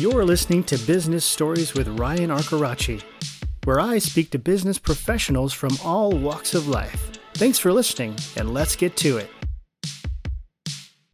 You're 0.00 0.24
listening 0.24 0.64
to 0.64 0.78
Business 0.78 1.26
Stories 1.26 1.74
with 1.74 1.86
Ryan 1.86 2.30
Arcaracci, 2.30 3.02
where 3.64 3.78
I 3.78 3.98
speak 3.98 4.30
to 4.30 4.38
business 4.38 4.78
professionals 4.78 5.52
from 5.52 5.76
all 5.84 6.10
walks 6.10 6.54
of 6.54 6.68
life. 6.68 7.10
Thanks 7.34 7.58
for 7.58 7.70
listening, 7.70 8.16
and 8.34 8.54
let's 8.54 8.76
get 8.76 8.96
to 8.96 9.18
it. 9.18 9.28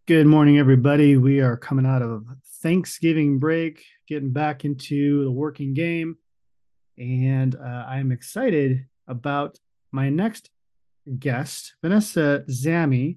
Good 0.07 0.29
morning, 0.29 0.61
everybody. 0.61 1.17
We 1.17 1.41
are 1.41 1.57
coming 1.57 1.85
out 1.85 2.01
of 2.01 2.27
Thanksgiving 2.63 3.41
break, 3.41 3.83
getting 4.07 4.31
back 4.31 4.65
into 4.65 5.25
the 5.25 5.33
working 5.33 5.75
game, 5.75 6.19
and 6.97 7.57
uh, 7.57 7.87
I'm 7.89 8.13
excited 8.13 8.87
about 9.09 9.59
my 9.91 10.11
next 10.11 10.49
guest, 11.19 11.75
Vanessa 11.83 12.45
Zamy. 12.49 13.17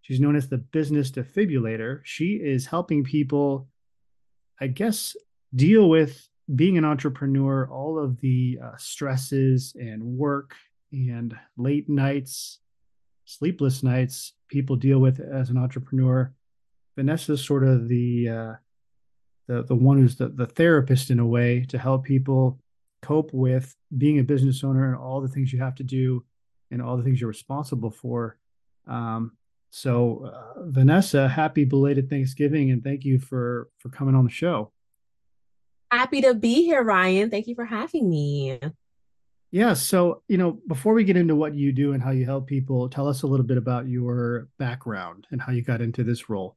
She's 0.00 0.18
known 0.18 0.34
as 0.34 0.48
the 0.48 0.56
business 0.56 1.10
defibrillator. 1.10 2.00
She 2.04 2.36
is 2.36 2.64
helping 2.64 3.04
people, 3.04 3.68
I 4.64 4.68
guess, 4.68 5.14
deal 5.54 5.90
with 5.90 6.26
being 6.54 6.78
an 6.78 6.86
entrepreneur, 6.86 7.68
all 7.68 7.98
of 7.98 8.18
the 8.22 8.58
uh, 8.64 8.78
stresses 8.78 9.76
and 9.78 10.02
work 10.02 10.54
and 10.90 11.36
late 11.58 11.90
nights, 11.90 12.60
sleepless 13.26 13.82
nights 13.82 14.32
people 14.48 14.76
deal 14.76 15.00
with 15.00 15.20
as 15.20 15.50
an 15.50 15.58
entrepreneur. 15.58 16.32
Vanessa's 16.96 17.44
sort 17.44 17.62
of 17.62 17.88
the 17.88 18.28
uh, 18.30 18.54
the 19.48 19.64
the 19.64 19.74
one 19.74 19.98
who's 19.98 20.16
the, 20.16 20.28
the 20.28 20.46
therapist 20.46 21.10
in 21.10 21.18
a 21.18 21.26
way 21.26 21.66
to 21.68 21.76
help 21.76 22.04
people 22.04 22.58
cope 23.02 23.34
with 23.34 23.76
being 23.98 24.18
a 24.18 24.24
business 24.24 24.64
owner 24.64 24.86
and 24.86 24.96
all 24.96 25.20
the 25.20 25.28
things 25.28 25.52
you 25.52 25.60
have 25.60 25.74
to 25.74 25.84
do 25.84 26.24
and 26.70 26.80
all 26.80 26.96
the 26.96 27.02
things 27.02 27.20
you're 27.20 27.28
responsible 27.28 27.90
for. 27.90 28.38
Um, 28.86 29.32
so, 29.74 30.30
uh, 30.32 30.62
Vanessa, 30.66 31.28
happy 31.28 31.64
belated 31.64 32.08
Thanksgiving, 32.08 32.70
and 32.70 32.84
thank 32.84 33.04
you 33.04 33.18
for 33.18 33.68
for 33.78 33.88
coming 33.88 34.14
on 34.14 34.22
the 34.22 34.30
show. 34.30 34.70
Happy 35.90 36.20
to 36.20 36.32
be 36.32 36.62
here, 36.62 36.84
Ryan. 36.84 37.28
Thank 37.28 37.48
you 37.48 37.56
for 37.56 37.64
having 37.64 38.08
me. 38.08 38.60
Yeah. 39.50 39.74
So, 39.74 40.22
you 40.28 40.38
know, 40.38 40.60
before 40.68 40.94
we 40.94 41.02
get 41.02 41.16
into 41.16 41.34
what 41.34 41.56
you 41.56 41.72
do 41.72 41.92
and 41.92 42.00
how 42.00 42.12
you 42.12 42.24
help 42.24 42.46
people, 42.46 42.88
tell 42.88 43.08
us 43.08 43.22
a 43.22 43.26
little 43.26 43.44
bit 43.44 43.56
about 43.56 43.88
your 43.88 44.46
background 44.60 45.26
and 45.32 45.42
how 45.42 45.50
you 45.50 45.62
got 45.62 45.80
into 45.80 46.04
this 46.04 46.30
role. 46.30 46.56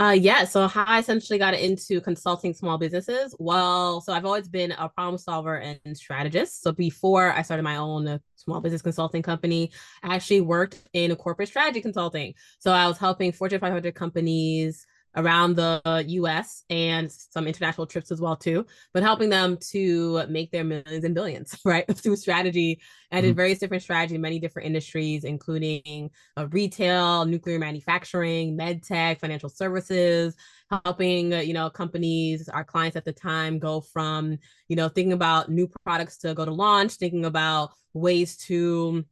Uh, 0.00 0.16
yeah. 0.16 0.44
So 0.44 0.68
how 0.68 0.84
I 0.84 1.00
essentially 1.00 1.40
got 1.40 1.54
into 1.54 2.00
consulting 2.00 2.54
small 2.54 2.78
businesses. 2.78 3.34
Well, 3.40 4.00
so 4.00 4.12
I've 4.12 4.24
always 4.24 4.48
been 4.48 4.70
a 4.72 4.88
problem 4.88 5.18
solver 5.18 5.56
and 5.56 5.80
strategist. 5.96 6.62
So 6.62 6.70
before 6.70 7.32
I 7.32 7.42
started 7.42 7.64
my 7.64 7.78
own 7.78 8.20
small 8.36 8.60
business 8.60 8.80
consulting 8.80 9.22
company, 9.22 9.72
I 10.04 10.14
actually 10.14 10.42
worked 10.42 10.78
in 10.92 11.10
a 11.10 11.16
corporate 11.16 11.48
strategy 11.48 11.80
consulting. 11.80 12.34
So 12.60 12.70
I 12.72 12.86
was 12.86 12.96
helping 12.96 13.32
Fortune 13.32 13.58
500 13.58 13.92
companies 13.96 14.86
around 15.18 15.56
the 15.56 16.04
US 16.06 16.64
and 16.70 17.10
some 17.10 17.46
international 17.46 17.86
trips 17.86 18.10
as 18.10 18.20
well 18.20 18.36
too, 18.36 18.64
but 18.94 19.02
helping 19.02 19.28
them 19.28 19.58
to 19.72 20.26
make 20.28 20.50
their 20.50 20.64
millions 20.64 21.04
and 21.04 21.14
billions, 21.14 21.58
right? 21.64 21.84
Through 21.94 22.16
strategy. 22.16 22.80
and 23.10 23.26
in 23.26 23.32
mm-hmm. 23.32 23.36
various 23.36 23.58
different 23.58 23.82
strategy 23.82 24.14
in 24.14 24.20
many 24.20 24.38
different 24.38 24.66
industries, 24.66 25.24
including 25.24 26.10
uh, 26.36 26.46
retail, 26.48 27.26
nuclear 27.26 27.58
manufacturing, 27.58 28.56
med 28.56 28.82
tech, 28.82 29.20
financial 29.20 29.48
services, 29.48 30.34
helping 30.70 31.32
you 31.32 31.54
know 31.54 31.70
companies 31.70 32.48
our 32.48 32.64
clients 32.64 32.96
at 32.96 33.04
the 33.04 33.12
time 33.12 33.58
go 33.58 33.80
from 33.80 34.38
you 34.68 34.76
know 34.76 34.88
thinking 34.88 35.12
about 35.12 35.48
new 35.48 35.68
products 35.84 36.18
to 36.18 36.34
go 36.34 36.44
to 36.44 36.50
launch 36.50 36.94
thinking 36.94 37.24
about 37.24 37.70
ways 37.94 38.36
to 38.36 39.04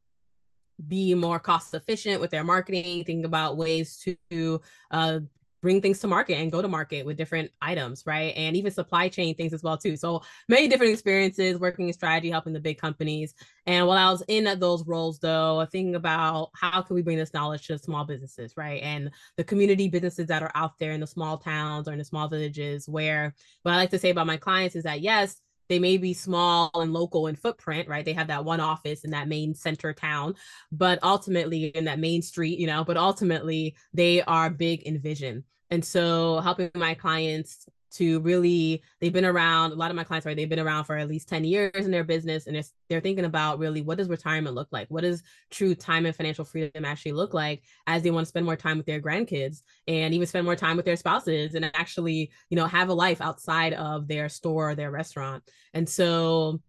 be 0.87 1.15
more 1.15 1.39
cost 1.39 1.73
efficient 1.73 2.21
with 2.21 2.31
their 2.31 2.45
marketing 2.45 3.05
thinking 3.05 3.25
about 3.25 3.57
ways 3.57 4.05
to 4.29 4.61
uh, 4.91 5.21
bring 5.67 5.83
things 5.83 5.98
to 5.98 6.06
market 6.06 6.36
and 6.36 6.53
go 6.53 6.62
to 6.62 6.69
market 6.69 7.05
with 7.05 7.17
different 7.17 7.50
items, 7.61 8.05
right? 8.06 8.33
And 8.36 8.56
even 8.56 8.70
supply 8.70 9.09
chain 9.09 9.34
things 9.34 9.53
as 9.53 9.64
well 9.64 9.77
too. 9.77 9.97
So 9.97 10.22
many 10.48 10.69
different 10.69 10.92
experiences 10.92 11.59
working 11.59 11.89
in 11.89 11.92
strategy, 11.92 12.31
helping 12.31 12.53
the 12.53 12.61
big 12.61 12.78
companies. 12.78 13.34
And 13.67 13.84
while 13.84 13.98
I 13.98 14.09
was 14.12 14.22
in 14.28 14.44
those 14.61 14.87
roles, 14.87 15.19
though, 15.19 15.66
thinking 15.72 15.97
about 15.97 16.50
how 16.54 16.82
can 16.82 16.94
we 16.94 17.03
bring 17.03 17.19
this 17.19 17.34
knowledge 17.34 17.66
to 17.66 17.78
small 17.81 18.04
businesses, 18.04 18.56
right? 18.56 18.81
And 18.81 19.10
the 19.37 19.43
community 19.43 19.88
businesses 19.88 20.28
that 20.28 20.44
are 20.44 20.53
out 20.54 20.78
there 20.78 20.93
in 20.93 21.00
the 21.00 21.06
small 21.09 21.37
towns 21.37 21.88
or 21.88 21.93
in 21.93 21.98
the 21.98 22.04
small 22.04 22.28
villages, 22.28 22.88
where 22.88 23.34
what 23.65 23.72
I 23.72 23.77
like 23.77 23.91
to 23.91 23.98
say 23.98 24.10
about 24.10 24.28
my 24.28 24.37
clients 24.37 24.77
is 24.77 24.84
that 24.84 25.00
yes, 25.00 25.34
they 25.69 25.81
may 25.81 25.97
be 25.97 26.15
small 26.15 26.71
and 26.75 26.93
local 26.93 27.27
in 27.27 27.34
footprint, 27.34 27.88
right? 27.88 28.04
They 28.04 28.12
have 28.12 28.28
that 28.28 28.44
one 28.44 28.60
office 28.60 29.03
in 29.03 29.10
that 29.10 29.27
main 29.27 29.53
center 29.53 29.93
town, 29.93 30.37
but 30.71 31.00
ultimately 31.03 31.65
in 31.65 31.87
that 31.87 31.98
main 31.98 32.22
street, 32.22 32.60
you 32.60 32.69
know, 32.69 32.84
but 32.84 32.97
ultimately 32.97 33.75
they 33.93 34.22
are 34.22 34.48
big 34.48 34.83
in 34.83 35.00
vision. 35.00 35.43
And 35.71 35.84
so 35.84 36.41
helping 36.41 36.71
my 36.75 36.94
clients 36.94 37.66
to 37.93 38.21
really 38.21 38.82
they've 39.00 39.12
been 39.12 39.25
around 39.25 39.72
a 39.72 39.75
lot 39.75 39.91
of 39.91 39.97
my 39.97 40.04
clients 40.04 40.27
are 40.27 40.34
they've 40.34 40.49
been 40.49 40.59
around 40.59 40.84
for 40.84 40.97
at 40.97 41.09
least 41.09 41.28
10 41.28 41.44
years 41.44 41.87
in 41.87 41.91
their 41.91 42.04
business 42.04 42.47
and 42.47 42.54
they're, 42.56 42.65
they're 42.88 43.00
thinking 43.00 43.25
about 43.25 43.59
really 43.59 43.81
what 43.81 43.97
does 43.97 44.09
retirement 44.09 44.54
look 44.54 44.69
like? 44.71 44.88
What 44.88 45.03
does 45.03 45.22
true 45.50 45.75
time 45.75 46.04
and 46.04 46.15
financial 46.15 46.44
freedom 46.44 46.84
actually 46.84 47.12
look 47.12 47.32
like 47.32 47.62
as 47.87 48.03
they 48.03 48.10
want 48.10 48.25
to 48.25 48.28
spend 48.28 48.44
more 48.44 48.56
time 48.56 48.77
with 48.77 48.87
their 48.87 49.00
grandkids 49.00 49.62
and 49.88 50.12
even 50.12 50.27
spend 50.27 50.44
more 50.44 50.56
time 50.56 50.77
with 50.77 50.84
their 50.84 50.97
spouses 50.97 51.54
and 51.54 51.65
actually 51.75 52.31
you 52.50 52.56
know 52.56 52.66
have 52.66 52.88
a 52.88 52.94
life 52.94 53.21
outside 53.21 53.72
of 53.72 54.09
their 54.09 54.28
store 54.28 54.71
or 54.71 54.75
their 54.75 54.91
restaurant. 54.91 55.43
And 55.72 55.88
so 55.88 56.60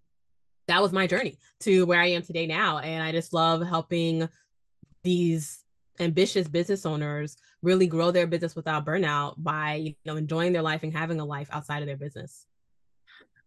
that 0.68 0.82
was 0.82 0.92
my 0.92 1.08
journey 1.08 1.38
to 1.62 1.86
where 1.86 2.00
i 2.00 2.08
am 2.08 2.22
today 2.22 2.46
now 2.46 2.80
and 2.80 3.02
i 3.04 3.12
just 3.12 3.34
love 3.34 3.66
helping 3.66 4.28
these 5.04 5.64
ambitious 6.00 6.48
business 6.48 6.86
owners 6.86 7.38
really 7.62 7.88
grow 7.88 8.12
their 8.12 8.28
business 8.28 8.56
without 8.56 8.86
burnout 8.86 9.36
by 9.38 9.76
you 9.76 9.96
know 10.06 10.16
enjoying 10.16 10.54
their 10.54 10.62
life 10.62 10.84
and 10.84 10.94
having 10.94 11.20
a 11.20 11.26
life 11.26 11.50
outside 11.52 11.82
of 11.82 11.88
their 11.88 11.98
business. 11.98 12.46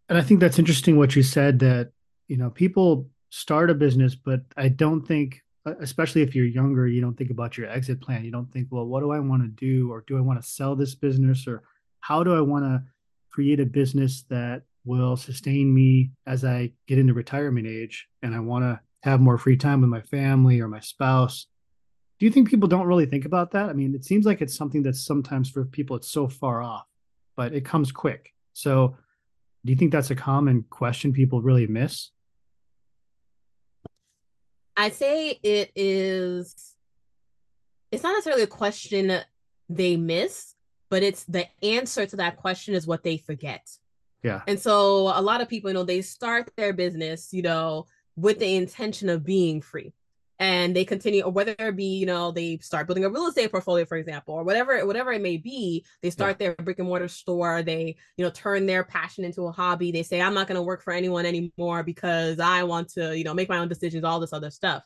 And 0.08 0.18
i 0.18 0.22
think 0.22 0.40
that's 0.40 0.58
interesting 0.58 0.96
what 0.96 1.14
you 1.14 1.22
said 1.22 1.58
that 1.60 1.92
you 2.28 2.36
know 2.36 2.50
people 2.50 3.08
start 3.30 3.70
a 3.70 3.74
business 3.74 4.16
but 4.16 4.40
i 4.56 4.68
don't 4.68 5.06
think 5.06 5.40
especially 5.80 6.22
if 6.22 6.34
you're 6.34 6.46
younger 6.46 6.86
you 6.86 7.00
don't 7.00 7.16
think 7.16 7.30
about 7.30 7.56
your 7.56 7.68
exit 7.68 8.00
plan. 8.00 8.24
You 8.24 8.32
don't 8.32 8.50
think 8.52 8.68
well 8.70 8.86
what 8.86 9.00
do 9.00 9.12
i 9.12 9.20
want 9.20 9.42
to 9.42 9.48
do? 9.48 9.90
Or 9.90 10.04
do 10.06 10.16
i 10.16 10.20
want 10.20 10.42
to 10.42 10.48
sell 10.48 10.74
this 10.74 10.94
business? 10.94 11.46
Or 11.46 11.62
how 12.00 12.24
do 12.24 12.34
i 12.34 12.40
want 12.40 12.64
to 12.64 12.82
create 13.30 13.60
a 13.60 13.66
business 13.66 14.24
that 14.30 14.62
will 14.84 15.16
sustain 15.16 15.72
me 15.72 16.10
as 16.26 16.44
i 16.44 16.72
get 16.86 16.98
into 16.98 17.14
retirement 17.14 17.66
age? 17.66 18.08
And 18.22 18.34
i 18.34 18.40
want 18.40 18.64
to 18.64 18.80
have 19.02 19.20
more 19.20 19.38
free 19.38 19.56
time 19.56 19.80
with 19.80 19.90
my 19.90 20.02
family 20.02 20.60
or 20.60 20.68
my 20.68 20.80
spouse 20.80 21.46
do 22.20 22.26
you 22.26 22.32
think 22.32 22.50
people 22.50 22.68
don't 22.68 22.86
really 22.86 23.06
think 23.06 23.24
about 23.24 23.52
that? 23.52 23.70
I 23.70 23.72
mean, 23.72 23.94
it 23.94 24.04
seems 24.04 24.26
like 24.26 24.42
it's 24.42 24.54
something 24.54 24.82
that's 24.82 25.04
sometimes 25.04 25.48
for 25.48 25.64
people 25.64 25.96
it's 25.96 26.10
so 26.10 26.28
far 26.28 26.62
off, 26.62 26.86
but 27.34 27.54
it 27.54 27.64
comes 27.64 27.90
quick. 27.90 28.34
So, 28.52 28.94
do 29.64 29.72
you 29.72 29.76
think 29.76 29.90
that's 29.90 30.10
a 30.10 30.14
common 30.14 30.64
question 30.68 31.14
people 31.14 31.40
really 31.40 31.66
miss? 31.66 32.10
I'd 34.76 34.94
say 34.94 35.38
it 35.42 35.72
is 35.74 36.74
it's 37.90 38.02
not 38.02 38.12
necessarily 38.12 38.42
a 38.42 38.46
question 38.46 39.20
they 39.70 39.96
miss, 39.96 40.54
but 40.90 41.02
it's 41.02 41.24
the 41.24 41.46
answer 41.62 42.04
to 42.04 42.16
that 42.16 42.36
question 42.36 42.74
is 42.74 42.86
what 42.86 43.02
they 43.02 43.16
forget. 43.16 43.66
Yeah. 44.22 44.42
And 44.46 44.60
so 44.60 45.08
a 45.08 45.22
lot 45.22 45.40
of 45.40 45.48
people, 45.48 45.70
you 45.70 45.74
know, 45.74 45.84
they 45.84 46.02
start 46.02 46.50
their 46.58 46.74
business, 46.74 47.32
you 47.32 47.40
know, 47.40 47.86
with 48.14 48.38
the 48.38 48.56
intention 48.56 49.08
of 49.08 49.24
being 49.24 49.62
free 49.62 49.94
and 50.40 50.74
they 50.74 50.84
continue 50.84 51.22
or 51.22 51.30
whether 51.30 51.54
it 51.58 51.76
be 51.76 51.84
you 51.84 52.06
know 52.06 52.32
they 52.32 52.56
start 52.58 52.86
building 52.86 53.04
a 53.04 53.10
real 53.10 53.28
estate 53.28 53.50
portfolio 53.50 53.84
for 53.84 53.96
example 53.96 54.34
or 54.34 54.42
whatever 54.42 54.84
whatever 54.86 55.12
it 55.12 55.20
may 55.20 55.36
be 55.36 55.84
they 56.02 56.10
start 56.10 56.36
yeah. 56.40 56.48
their 56.48 56.64
brick 56.64 56.78
and 56.80 56.88
mortar 56.88 57.06
store 57.06 57.62
they 57.62 57.94
you 58.16 58.24
know 58.24 58.30
turn 58.30 58.66
their 58.66 58.82
passion 58.82 59.24
into 59.24 59.42
a 59.42 59.52
hobby 59.52 59.92
they 59.92 60.02
say 60.02 60.20
i'm 60.20 60.34
not 60.34 60.48
going 60.48 60.56
to 60.56 60.62
work 60.62 60.82
for 60.82 60.92
anyone 60.92 61.26
anymore 61.26 61.82
because 61.84 62.40
i 62.40 62.64
want 62.64 62.88
to 62.88 63.16
you 63.16 63.22
know 63.22 63.34
make 63.34 63.48
my 63.48 63.58
own 63.58 63.68
decisions 63.68 64.02
all 64.02 64.18
this 64.18 64.32
other 64.32 64.50
stuff 64.50 64.82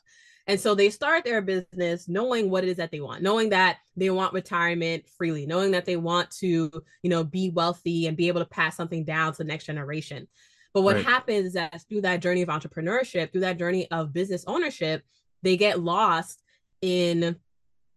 and 0.47 0.60
so 0.60 0.75
they 0.75 0.91
start 0.91 1.25
their 1.25 1.41
business 1.41 2.06
knowing 2.06 2.50
what 2.50 2.64
it 2.64 2.69
is 2.69 2.76
that 2.76 2.91
they 2.91 3.00
want, 3.00 3.22
knowing 3.22 3.48
that 3.48 3.78
they 3.97 4.10
want 4.10 4.34
retirement 4.34 5.09
freely, 5.16 5.47
knowing 5.47 5.70
that 5.70 5.87
they 5.87 5.97
want 5.97 6.31
to, 6.32 6.70
you 7.03 7.10
know, 7.10 7.25
be 7.25 7.48
wealthy 7.48 8.06
and 8.06 8.16
be 8.16 8.28
able 8.28 8.43
to 8.43 8.47
pass 8.50 8.76
something 8.76 9.05
down 9.05 9.32
to 9.32 9.38
the 9.38 9.44
next 9.44 9.64
generation. 9.64 10.28
But 10.75 10.82
what 10.82 10.96
right. 10.96 11.05
happens 11.05 11.46
is 11.46 11.52
that 11.55 11.82
through 11.88 12.02
that 12.02 12.20
journey 12.20 12.43
of 12.43 12.50
entrepreneurship, 12.50 13.32
through 13.32 13.43
that 13.43 13.58
journey 13.58 13.90
of 13.90 14.12
business 14.12 14.44
ownership, 14.46 15.02
they 15.44 15.56
get 15.56 15.81
lost 15.81 16.43
in 16.82 17.37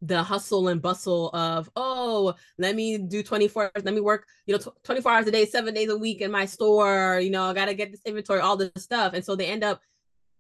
the 0.04 0.22
hustle 0.22 0.68
and 0.68 0.80
bustle 0.80 1.30
of 1.30 1.72
oh 1.76 2.36
let 2.60 2.76
me 2.76 3.00
do 3.00 3.24
24 3.24 3.72
let 3.84 3.96
me 3.96 4.00
work 4.00 4.28
you 4.46 4.56
know 4.56 4.64
24 4.84 5.12
hours 5.12 5.28
a 5.28 5.32
day 5.32 5.44
seven 5.44 5.74
days 5.74 5.90
a 5.90 5.98
week 5.98 6.22
in 6.22 6.30
my 6.30 6.46
store 6.46 7.20
you 7.20 7.32
know 7.32 7.46
i 7.46 7.54
gotta 7.54 7.74
get 7.74 7.90
this 7.90 8.04
inventory 8.06 8.40
all 8.40 8.58
this 8.58 8.72
stuff. 8.78 9.14
And 9.14 9.24
so 9.24 9.36
they 9.36 9.48
end 9.48 9.64
up 9.64 9.82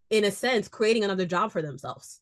in 0.10 0.24
a 0.24 0.32
sense 0.32 0.68
creating 0.68 1.04
another 1.04 1.26
job 1.26 1.52
for 1.52 1.62
themselves. 1.62 2.22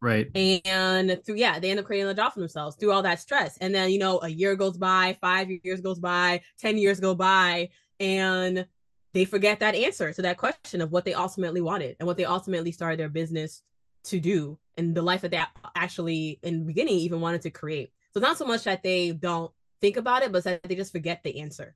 Right. 0.00 0.30
And 0.36 1.20
through 1.24 1.36
yeah 1.36 1.58
they 1.58 1.70
end 1.70 1.80
up 1.80 1.86
creating 1.86 2.06
another 2.06 2.22
job 2.22 2.34
for 2.34 2.40
themselves 2.40 2.76
through 2.76 2.92
all 2.92 3.02
that 3.02 3.20
stress. 3.20 3.56
And 3.58 3.74
then 3.74 3.90
you 3.90 3.98
know 3.98 4.20
a 4.22 4.28
year 4.28 4.56
goes 4.56 4.76
by 4.76 5.16
five 5.20 5.50
years 5.50 5.80
goes 5.80 5.98
by 5.98 6.42
ten 6.58 6.78
years 6.78 7.00
go 7.00 7.14
by 7.14 7.70
and 8.00 8.66
they 9.12 9.24
forget 9.24 9.60
that 9.60 9.74
answer 9.74 10.12
to 10.12 10.22
that 10.22 10.36
question 10.36 10.82
of 10.82 10.92
what 10.92 11.04
they 11.04 11.14
ultimately 11.14 11.62
wanted 11.62 11.96
and 11.98 12.06
what 12.06 12.18
they 12.18 12.26
ultimately 12.26 12.72
started 12.72 13.00
their 13.00 13.08
business 13.08 13.62
to 14.06 14.20
do 14.20 14.58
and 14.76 14.94
the 14.94 15.02
life 15.02 15.22
that 15.22 15.30
they 15.30 15.42
actually 15.74 16.38
in 16.42 16.60
the 16.60 16.64
beginning 16.64 16.94
even 16.94 17.20
wanted 17.20 17.42
to 17.42 17.50
create. 17.50 17.92
So 18.14 18.20
not 18.20 18.38
so 18.38 18.46
much 18.46 18.64
that 18.64 18.82
they 18.82 19.12
don't 19.12 19.52
think 19.80 19.96
about 19.96 20.22
it, 20.22 20.32
but 20.32 20.44
that 20.44 20.62
they 20.62 20.74
just 20.74 20.92
forget 20.92 21.22
the 21.22 21.40
answer. 21.40 21.74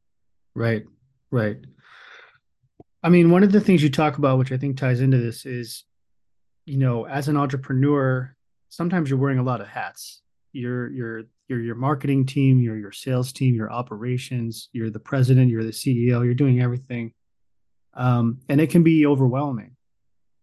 Right. 0.55 0.85
Right. 1.31 1.59
I 3.03 3.09
mean, 3.09 3.31
one 3.31 3.43
of 3.43 3.53
the 3.53 3.61
things 3.61 3.83
you 3.83 3.91
talk 3.91 4.19
about, 4.19 4.39
which 4.39 4.53
I 4.53 4.57
think 4.57 4.77
ties 4.77 5.01
into 5.01 5.19
this, 5.19 5.47
is 5.47 5.85
you 6.67 6.77
know, 6.77 7.07
as 7.07 7.29
an 7.29 7.37
entrepreneur, 7.37 8.35
sometimes 8.69 9.09
you're 9.09 9.19
wearing 9.19 9.39
a 9.39 9.43
lot 9.43 9.61
of 9.61 9.69
hats. 9.69 10.23
You're 10.53 10.91
you're 10.91 11.23
you're 11.49 11.61
your 11.61 11.75
marketing 11.75 12.27
team, 12.27 12.61
you're 12.61 12.77
your 12.77 12.93
sales 12.93 13.33
team, 13.33 13.55
your 13.55 13.73
operations, 13.73 14.69
you're 14.73 14.91
the 14.91 15.01
president, 15.01 15.51
you're 15.51 15.65
the 15.65 15.71
CEO, 15.71 16.25
you're 16.25 16.35
doing 16.35 16.61
everything. 16.61 17.13
Um, 17.95 18.41
and 18.49 18.61
it 18.61 18.71
can 18.71 18.83
be 18.83 19.07
overwhelming. 19.07 19.77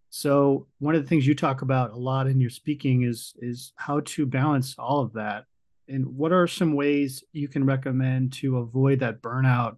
So 0.09 0.67
one 0.79 0.95
of 0.95 1.01
the 1.01 1.07
things 1.07 1.27
you 1.27 1.35
talk 1.35 1.61
about 1.61 1.91
a 1.91 1.97
lot 1.97 2.27
in 2.27 2.39
your 2.39 2.49
speaking 2.49 3.03
is 3.03 3.33
is 3.39 3.73
how 3.75 4.01
to 4.05 4.25
balance 4.25 4.75
all 4.77 5.01
of 5.01 5.13
that. 5.13 5.45
And 5.87 6.17
what 6.17 6.31
are 6.31 6.47
some 6.47 6.73
ways 6.73 7.23
you 7.31 7.47
can 7.47 7.65
recommend 7.65 8.33
to 8.33 8.57
avoid 8.57 8.99
that 8.99 9.21
burnout 9.21 9.77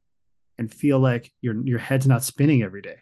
and 0.57 0.73
feel 0.73 0.99
like 0.99 1.31
your 1.41 1.55
your 1.65 1.79
head's 1.79 2.07
not 2.07 2.23
spinning 2.23 2.63
every 2.63 2.81
day? 2.81 2.97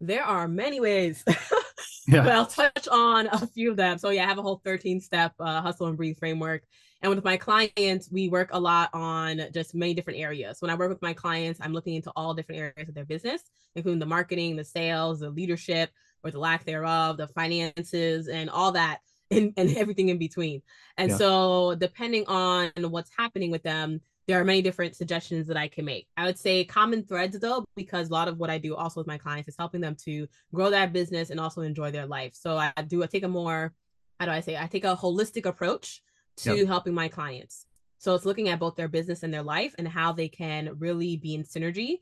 There 0.00 0.24
are 0.24 0.46
many 0.46 0.80
ways. 0.80 1.24
yeah. 2.08 2.22
but 2.22 2.32
I'll 2.32 2.46
touch 2.46 2.88
on 2.88 3.26
a 3.26 3.46
few 3.46 3.70
of 3.70 3.76
them. 3.76 3.98
So 3.98 4.10
yeah, 4.10 4.24
I 4.24 4.26
have 4.26 4.38
a 4.38 4.42
whole 4.42 4.60
13 4.64 5.00
step 5.00 5.32
uh, 5.40 5.60
hustle 5.60 5.88
and 5.88 5.96
breathe 5.96 6.18
framework. 6.18 6.62
And 7.02 7.14
with 7.14 7.24
my 7.24 7.36
clients, 7.36 8.10
we 8.10 8.28
work 8.28 8.50
a 8.52 8.58
lot 8.58 8.90
on 8.92 9.40
just 9.54 9.74
many 9.74 9.94
different 9.94 10.18
areas. 10.18 10.60
When 10.60 10.70
I 10.70 10.74
work 10.74 10.88
with 10.88 11.02
my 11.02 11.12
clients, 11.12 11.60
I'm 11.62 11.72
looking 11.72 11.94
into 11.94 12.10
all 12.16 12.34
different 12.34 12.60
areas 12.60 12.88
of 12.88 12.94
their 12.94 13.04
business, 13.04 13.42
including 13.76 14.00
the 14.00 14.06
marketing, 14.06 14.56
the 14.56 14.64
sales, 14.64 15.20
the 15.20 15.30
leadership, 15.30 15.90
or 16.24 16.32
the 16.32 16.40
lack 16.40 16.64
thereof, 16.64 17.16
the 17.16 17.28
finances, 17.28 18.28
and 18.28 18.50
all 18.50 18.72
that, 18.72 18.98
and, 19.30 19.52
and 19.56 19.76
everything 19.76 20.08
in 20.08 20.18
between. 20.18 20.62
And 20.96 21.10
yeah. 21.10 21.16
so, 21.16 21.74
depending 21.76 22.26
on 22.26 22.72
what's 22.76 23.10
happening 23.16 23.50
with 23.50 23.62
them, 23.62 24.00
there 24.26 24.38
are 24.38 24.44
many 24.44 24.60
different 24.60 24.94
suggestions 24.94 25.46
that 25.46 25.56
I 25.56 25.68
can 25.68 25.84
make. 25.86 26.06
I 26.16 26.26
would 26.26 26.38
say 26.38 26.62
common 26.64 27.02
threads 27.04 27.38
though, 27.38 27.64
because 27.76 28.10
a 28.10 28.12
lot 28.12 28.28
of 28.28 28.38
what 28.38 28.50
I 28.50 28.58
do 28.58 28.74
also 28.76 29.00
with 29.00 29.06
my 29.06 29.16
clients 29.16 29.48
is 29.48 29.56
helping 29.58 29.80
them 29.80 29.96
to 30.04 30.26
grow 30.54 30.68
that 30.68 30.92
business 30.92 31.30
and 31.30 31.40
also 31.40 31.62
enjoy 31.62 31.90
their 31.90 32.04
life. 32.04 32.34
So 32.34 32.58
I 32.58 32.72
do 32.86 33.02
I 33.02 33.06
take 33.06 33.22
a 33.22 33.28
more, 33.28 33.72
how 34.20 34.26
do 34.26 34.32
I 34.32 34.40
say, 34.40 34.58
I 34.58 34.66
take 34.66 34.84
a 34.84 34.94
holistic 34.94 35.46
approach 35.46 36.02
to 36.38 36.56
yep. 36.56 36.66
helping 36.66 36.94
my 36.94 37.08
clients. 37.08 37.66
So 37.98 38.14
it's 38.14 38.24
looking 38.24 38.48
at 38.48 38.60
both 38.60 38.76
their 38.76 38.88
business 38.88 39.22
and 39.22 39.34
their 39.34 39.42
life 39.42 39.74
and 39.78 39.86
how 39.86 40.12
they 40.12 40.28
can 40.28 40.70
really 40.78 41.16
be 41.16 41.34
in 41.34 41.42
synergy 41.42 41.98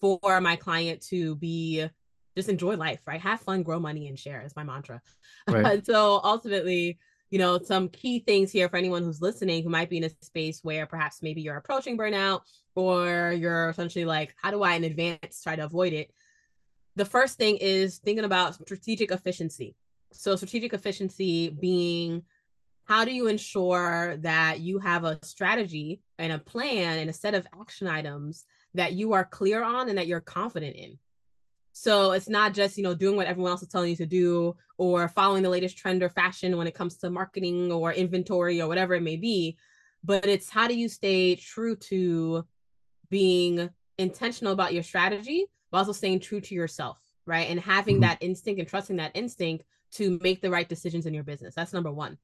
for 0.00 0.40
my 0.40 0.56
client 0.56 1.02
to 1.08 1.36
be 1.36 1.86
just 2.36 2.48
enjoy 2.48 2.76
life, 2.76 3.00
right? 3.06 3.20
Have 3.20 3.40
fun, 3.40 3.62
grow 3.62 3.78
money, 3.78 4.08
and 4.08 4.18
share 4.18 4.42
is 4.42 4.56
my 4.56 4.64
mantra. 4.64 5.00
Right. 5.48 5.84
so 5.86 6.20
ultimately, 6.24 6.98
you 7.30 7.38
know, 7.38 7.58
some 7.58 7.88
key 7.88 8.20
things 8.20 8.50
here 8.50 8.68
for 8.68 8.76
anyone 8.76 9.02
who's 9.02 9.22
listening 9.22 9.62
who 9.62 9.70
might 9.70 9.90
be 9.90 9.98
in 9.98 10.04
a 10.04 10.10
space 10.22 10.60
where 10.62 10.86
perhaps 10.86 11.22
maybe 11.22 11.42
you're 11.42 11.56
approaching 11.56 11.96
burnout 11.96 12.40
or 12.74 13.32
you're 13.32 13.70
essentially 13.70 14.04
like, 14.04 14.34
how 14.42 14.50
do 14.50 14.62
I 14.62 14.74
in 14.74 14.84
advance 14.84 15.42
try 15.42 15.56
to 15.56 15.64
avoid 15.64 15.92
it? 15.92 16.10
The 16.96 17.04
first 17.04 17.38
thing 17.38 17.56
is 17.58 17.98
thinking 17.98 18.24
about 18.24 18.54
strategic 18.54 19.10
efficiency. 19.10 19.76
So, 20.12 20.36
strategic 20.36 20.72
efficiency 20.72 21.50
being 21.50 22.22
how 22.84 23.04
do 23.04 23.12
you 23.12 23.26
ensure 23.26 24.16
that 24.18 24.60
you 24.60 24.78
have 24.78 25.04
a 25.04 25.18
strategy 25.22 26.00
and 26.18 26.32
a 26.32 26.38
plan 26.38 26.98
and 26.98 27.08
a 27.08 27.14
set 27.14 27.34
of 27.34 27.46
action 27.58 27.86
items 27.86 28.44
that 28.74 28.92
you 28.92 29.14
are 29.14 29.24
clear 29.24 29.62
on 29.62 29.88
and 29.88 29.98
that 29.98 30.06
you're 30.06 30.20
confident 30.20 30.76
in? 30.76 30.98
So 31.72 32.12
it's 32.12 32.28
not 32.28 32.54
just, 32.54 32.76
you 32.76 32.84
know, 32.84 32.94
doing 32.94 33.16
what 33.16 33.26
everyone 33.26 33.50
else 33.50 33.62
is 33.62 33.68
telling 33.68 33.90
you 33.90 33.96
to 33.96 34.06
do 34.06 34.56
or 34.78 35.08
following 35.08 35.42
the 35.42 35.50
latest 35.50 35.76
trend 35.76 36.02
or 36.02 36.08
fashion 36.08 36.56
when 36.56 36.68
it 36.68 36.74
comes 36.74 36.96
to 36.98 37.10
marketing 37.10 37.72
or 37.72 37.92
inventory 37.92 38.60
or 38.60 38.68
whatever 38.68 38.94
it 38.94 39.02
may 39.02 39.16
be, 39.16 39.56
but 40.04 40.26
it's 40.26 40.48
how 40.48 40.68
do 40.68 40.76
you 40.76 40.88
stay 40.88 41.34
true 41.34 41.74
to 41.76 42.46
being 43.10 43.70
intentional 43.98 44.52
about 44.52 44.74
your 44.74 44.82
strategy, 44.82 45.46
but 45.70 45.78
also 45.78 45.92
staying 45.92 46.20
true 46.20 46.40
to 46.40 46.54
yourself, 46.54 46.98
right? 47.26 47.48
And 47.48 47.58
having 47.58 47.96
mm-hmm. 47.96 48.02
that 48.02 48.18
instinct 48.20 48.60
and 48.60 48.68
trusting 48.68 48.96
that 48.96 49.12
instinct 49.14 49.64
to 49.92 50.18
make 50.22 50.42
the 50.42 50.50
right 50.50 50.68
decisions 50.68 51.06
in 51.06 51.14
your 51.14 51.24
business. 51.24 51.54
That's 51.54 51.72
number 51.72 51.90
one. 51.90 52.18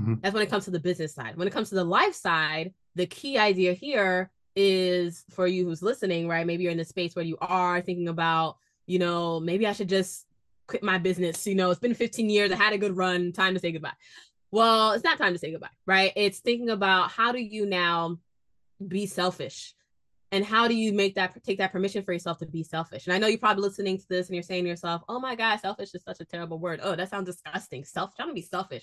Mm-hmm. 0.00 0.14
That's 0.22 0.34
when 0.34 0.42
it 0.42 0.50
comes 0.50 0.64
to 0.64 0.70
the 0.70 0.80
business 0.80 1.14
side. 1.14 1.36
When 1.36 1.46
it 1.46 1.52
comes 1.52 1.68
to 1.68 1.74
the 1.74 1.84
life 1.84 2.14
side, 2.14 2.74
the 2.94 3.06
key 3.06 3.38
idea 3.38 3.72
here 3.74 4.30
is 4.56 5.24
for 5.30 5.46
you 5.46 5.64
who's 5.64 5.82
listening, 5.82 6.28
right? 6.28 6.46
Maybe 6.46 6.64
you're 6.64 6.72
in 6.72 6.78
the 6.78 6.84
space 6.84 7.14
where 7.14 7.24
you 7.24 7.36
are 7.40 7.80
thinking 7.80 8.08
about 8.08 8.56
you 8.86 8.98
know, 8.98 9.40
maybe 9.40 9.66
I 9.66 9.72
should 9.72 9.88
just 9.88 10.26
quit 10.66 10.82
my 10.82 10.98
business. 10.98 11.46
You 11.46 11.54
know, 11.54 11.70
it's 11.70 11.80
been 11.80 11.94
15 11.94 12.28
years. 12.30 12.52
I 12.52 12.56
had 12.56 12.72
a 12.72 12.78
good 12.78 12.96
run. 12.96 13.32
Time 13.32 13.54
to 13.54 13.60
say 13.60 13.72
goodbye. 13.72 13.92
Well, 14.50 14.92
it's 14.92 15.04
not 15.04 15.18
time 15.18 15.32
to 15.32 15.38
say 15.38 15.50
goodbye, 15.50 15.68
right? 15.86 16.12
It's 16.14 16.38
thinking 16.38 16.70
about 16.70 17.10
how 17.10 17.32
do 17.32 17.38
you 17.40 17.66
now 17.66 18.18
be 18.86 19.06
selfish 19.06 19.74
and 20.30 20.44
how 20.44 20.68
do 20.68 20.74
you 20.74 20.92
make 20.92 21.14
that 21.14 21.42
take 21.44 21.58
that 21.58 21.72
permission 21.72 22.02
for 22.02 22.12
yourself 22.12 22.38
to 22.38 22.46
be 22.46 22.64
selfish 22.64 23.06
and 23.06 23.14
i 23.14 23.18
know 23.18 23.28
you're 23.28 23.38
probably 23.38 23.62
listening 23.62 23.96
to 23.96 24.04
this 24.10 24.26
and 24.26 24.34
you're 24.34 24.42
saying 24.42 24.64
to 24.64 24.68
yourself 24.68 25.02
oh 25.08 25.20
my 25.20 25.34
god 25.34 25.58
selfish 25.60 25.94
is 25.94 26.02
such 26.02 26.20
a 26.20 26.24
terrible 26.24 26.58
word 26.58 26.80
oh 26.82 26.96
that 26.96 27.08
sounds 27.08 27.26
disgusting 27.26 27.84
self 27.84 28.14
trying 28.16 28.28
to 28.28 28.34
be 28.34 28.42
selfish 28.42 28.82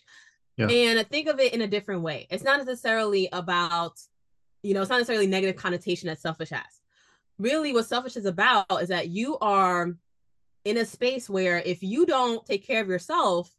yeah. 0.70 1.00
and 1.00 1.08
think 1.10 1.28
of 1.28 1.40
it 1.40 1.54
in 1.54 1.62
a 1.62 1.68
different 1.68 2.02
way 2.02 2.28
it's 2.30 2.44
not 2.44 2.58
necessarily 2.58 3.28
about 3.32 4.00
you 4.64 4.74
know 4.74 4.82
it's 4.82 4.90
not 4.90 4.98
necessarily 4.98 5.28
negative 5.28 5.56
connotation 5.56 6.08
that 6.08 6.20
selfish 6.20 6.50
has 6.50 6.82
really 7.42 7.74
what 7.74 7.86
selfish 7.86 8.16
is 8.16 8.26
about 8.26 8.82
is 8.82 8.90
that 8.90 9.10
you 9.10 9.38
are 9.40 9.96
in 10.64 10.78
a 10.78 10.86
space 10.86 11.30
where 11.30 11.58
if 11.60 11.82
you 11.82 12.06
don't 12.06 12.46
take 12.46 12.66
care 12.66 12.82
of 12.82 12.88
yourself, 12.88 13.52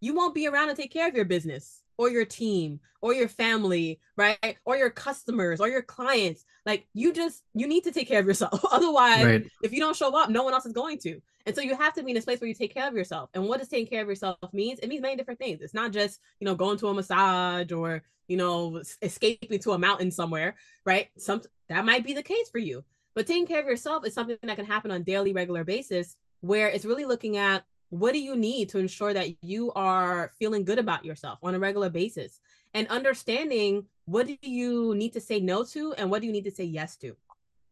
you 0.00 0.14
won't 0.14 0.34
be 0.34 0.46
around 0.46 0.68
to 0.68 0.74
take 0.74 0.92
care 0.92 1.08
of 1.08 1.14
your 1.14 1.24
business 1.24 1.82
or 1.96 2.10
your 2.10 2.24
team 2.24 2.80
or 3.00 3.14
your 3.14 3.28
family, 3.28 4.00
right? 4.16 4.56
Or 4.64 4.76
your 4.76 4.90
customers 4.90 5.60
or 5.60 5.68
your 5.68 5.82
clients. 5.82 6.44
Like 6.66 6.86
you 6.92 7.12
just 7.12 7.42
you 7.54 7.66
need 7.66 7.84
to 7.84 7.92
take 7.92 8.08
care 8.08 8.20
of 8.20 8.26
yourself. 8.26 8.64
Otherwise, 8.72 9.24
right. 9.24 9.50
if 9.62 9.72
you 9.72 9.80
don't 9.80 9.96
show 9.96 10.16
up, 10.16 10.28
no 10.28 10.42
one 10.42 10.52
else 10.52 10.66
is 10.66 10.72
going 10.72 10.98
to. 10.98 11.20
And 11.46 11.54
so 11.54 11.60
you 11.60 11.76
have 11.76 11.92
to 11.94 12.02
be 12.02 12.10
in 12.10 12.16
a 12.16 12.22
space 12.22 12.40
where 12.40 12.48
you 12.48 12.54
take 12.54 12.72
care 12.72 12.88
of 12.88 12.94
yourself. 12.94 13.28
And 13.34 13.46
what 13.46 13.58
does 13.58 13.68
taking 13.68 13.86
care 13.86 14.02
of 14.02 14.08
yourself 14.08 14.38
means? 14.52 14.78
It 14.80 14.88
means 14.88 15.02
many 15.02 15.16
different 15.16 15.38
things. 15.38 15.60
It's 15.60 15.74
not 15.74 15.92
just, 15.92 16.20
you 16.40 16.46
know, 16.46 16.54
going 16.54 16.78
to 16.78 16.88
a 16.88 16.94
massage 16.94 17.70
or, 17.70 18.02
you 18.28 18.36
know, 18.36 18.82
escaping 19.02 19.58
to 19.58 19.72
a 19.72 19.78
mountain 19.78 20.10
somewhere, 20.10 20.56
right? 20.86 21.08
Some 21.18 21.42
that 21.68 21.84
might 21.84 22.04
be 22.04 22.14
the 22.14 22.22
case 22.22 22.48
for 22.50 22.58
you. 22.58 22.84
But 23.14 23.26
taking 23.26 23.46
care 23.46 23.60
of 23.60 23.66
yourself 23.66 24.06
is 24.06 24.14
something 24.14 24.38
that 24.42 24.56
can 24.56 24.66
happen 24.66 24.90
on 24.90 25.02
daily, 25.02 25.32
regular 25.32 25.64
basis, 25.64 26.16
where 26.40 26.68
it's 26.68 26.84
really 26.84 27.04
looking 27.04 27.36
at 27.36 27.64
what 27.90 28.12
do 28.12 28.20
you 28.20 28.34
need 28.34 28.70
to 28.70 28.78
ensure 28.78 29.12
that 29.12 29.36
you 29.42 29.70
are 29.72 30.32
feeling 30.38 30.64
good 30.64 30.78
about 30.78 31.04
yourself 31.04 31.38
on 31.42 31.54
a 31.54 31.58
regular 31.58 31.90
basis 31.90 32.40
and 32.72 32.88
understanding 32.88 33.84
what 34.06 34.26
do 34.26 34.36
you 34.42 34.94
need 34.96 35.12
to 35.12 35.20
say 35.20 35.38
no 35.40 35.62
to 35.64 35.92
and 35.94 36.10
what 36.10 36.20
do 36.20 36.26
you 36.26 36.32
need 36.32 36.44
to 36.44 36.50
say 36.50 36.64
yes 36.64 36.96
to. 36.96 37.16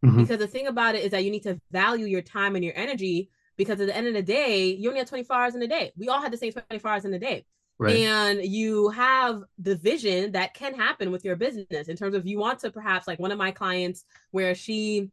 Mm-hmm. 0.04 0.22
Because 0.22 0.38
the 0.38 0.46
thing 0.46 0.68
about 0.68 0.94
it 0.94 1.04
is 1.04 1.10
that 1.10 1.24
you 1.24 1.30
need 1.30 1.42
to 1.42 1.60
value 1.70 2.06
your 2.06 2.22
time 2.22 2.54
and 2.54 2.64
your 2.64 2.76
energy 2.76 3.30
because 3.56 3.80
at 3.80 3.86
the 3.86 3.96
end 3.96 4.06
of 4.06 4.14
the 4.14 4.22
day, 4.22 4.66
you 4.66 4.88
only 4.88 5.00
have 5.00 5.08
24 5.08 5.36
hours 5.36 5.54
in 5.54 5.62
a 5.62 5.66
day. 5.66 5.92
We 5.96 6.08
all 6.08 6.20
have 6.20 6.30
the 6.30 6.38
same 6.38 6.52
24 6.52 6.90
hours 6.90 7.04
in 7.04 7.14
a 7.14 7.18
day. 7.18 7.44
Right. 7.78 7.96
And 7.96 8.44
you 8.44 8.90
have 8.90 9.42
the 9.58 9.74
vision 9.74 10.32
that 10.32 10.54
can 10.54 10.74
happen 10.74 11.10
with 11.10 11.24
your 11.24 11.36
business 11.36 11.88
in 11.88 11.96
terms 11.96 12.14
of 12.14 12.26
you 12.26 12.38
want 12.38 12.60
to 12.60 12.70
perhaps 12.70 13.08
like 13.08 13.18
one 13.18 13.32
of 13.32 13.38
my 13.38 13.50
clients 13.50 14.04
where 14.30 14.54
she 14.54 15.10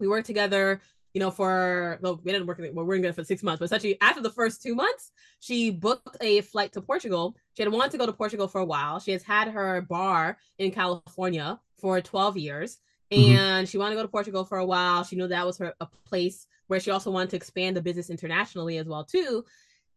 we 0.00 0.08
worked 0.08 0.26
together 0.26 0.80
you 1.14 1.20
know, 1.20 1.30
for 1.30 1.98
well, 2.00 2.20
we 2.22 2.32
didn't 2.32 2.46
work. 2.46 2.58
Well, 2.58 2.70
we 2.72 2.82
were 2.84 2.96
together 2.96 3.12
for 3.12 3.24
six 3.24 3.42
months, 3.42 3.58
but 3.58 3.64
essentially 3.66 3.98
after 4.00 4.20
the 4.20 4.30
first 4.30 4.62
two 4.62 4.74
months, 4.74 5.10
she 5.40 5.70
booked 5.70 6.16
a 6.20 6.42
flight 6.42 6.72
to 6.74 6.80
Portugal. 6.80 7.34
She 7.56 7.62
had 7.62 7.72
wanted 7.72 7.92
to 7.92 7.98
go 7.98 8.06
to 8.06 8.12
Portugal 8.12 8.46
for 8.46 8.60
a 8.60 8.64
while. 8.64 9.00
She 9.00 9.12
has 9.12 9.22
had 9.22 9.48
her 9.48 9.80
bar 9.80 10.36
in 10.58 10.70
California 10.70 11.58
for 11.78 12.00
12 12.00 12.36
years, 12.36 12.78
mm-hmm. 13.10 13.36
and 13.36 13.68
she 13.68 13.78
wanted 13.78 13.94
to 13.94 13.96
go 13.96 14.02
to 14.02 14.08
Portugal 14.08 14.44
for 14.44 14.58
a 14.58 14.64
while. 14.64 15.02
She 15.02 15.16
knew 15.16 15.26
that 15.28 15.46
was 15.46 15.58
her 15.58 15.74
a 15.80 15.88
place 16.04 16.46
where 16.68 16.80
she 16.80 16.90
also 16.90 17.10
wanted 17.10 17.30
to 17.30 17.36
expand 17.36 17.76
the 17.76 17.82
business 17.82 18.10
internationally 18.10 18.78
as 18.78 18.86
well 18.86 19.04
too, 19.04 19.44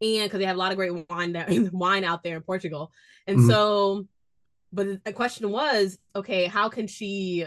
and 0.02 0.24
because 0.24 0.40
they 0.40 0.46
have 0.46 0.56
a 0.56 0.60
lot 0.60 0.72
of 0.72 0.78
great 0.78 1.10
wine 1.10 1.32
there, 1.32 1.48
wine 1.72 2.04
out 2.04 2.24
there 2.24 2.36
in 2.36 2.42
Portugal, 2.42 2.92
and 3.28 3.38
mm-hmm. 3.38 3.50
so. 3.50 4.08
But 4.74 5.04
the 5.04 5.12
question 5.12 5.52
was, 5.52 6.00
okay, 6.16 6.46
how 6.46 6.70
can 6.70 6.88
she 6.88 7.46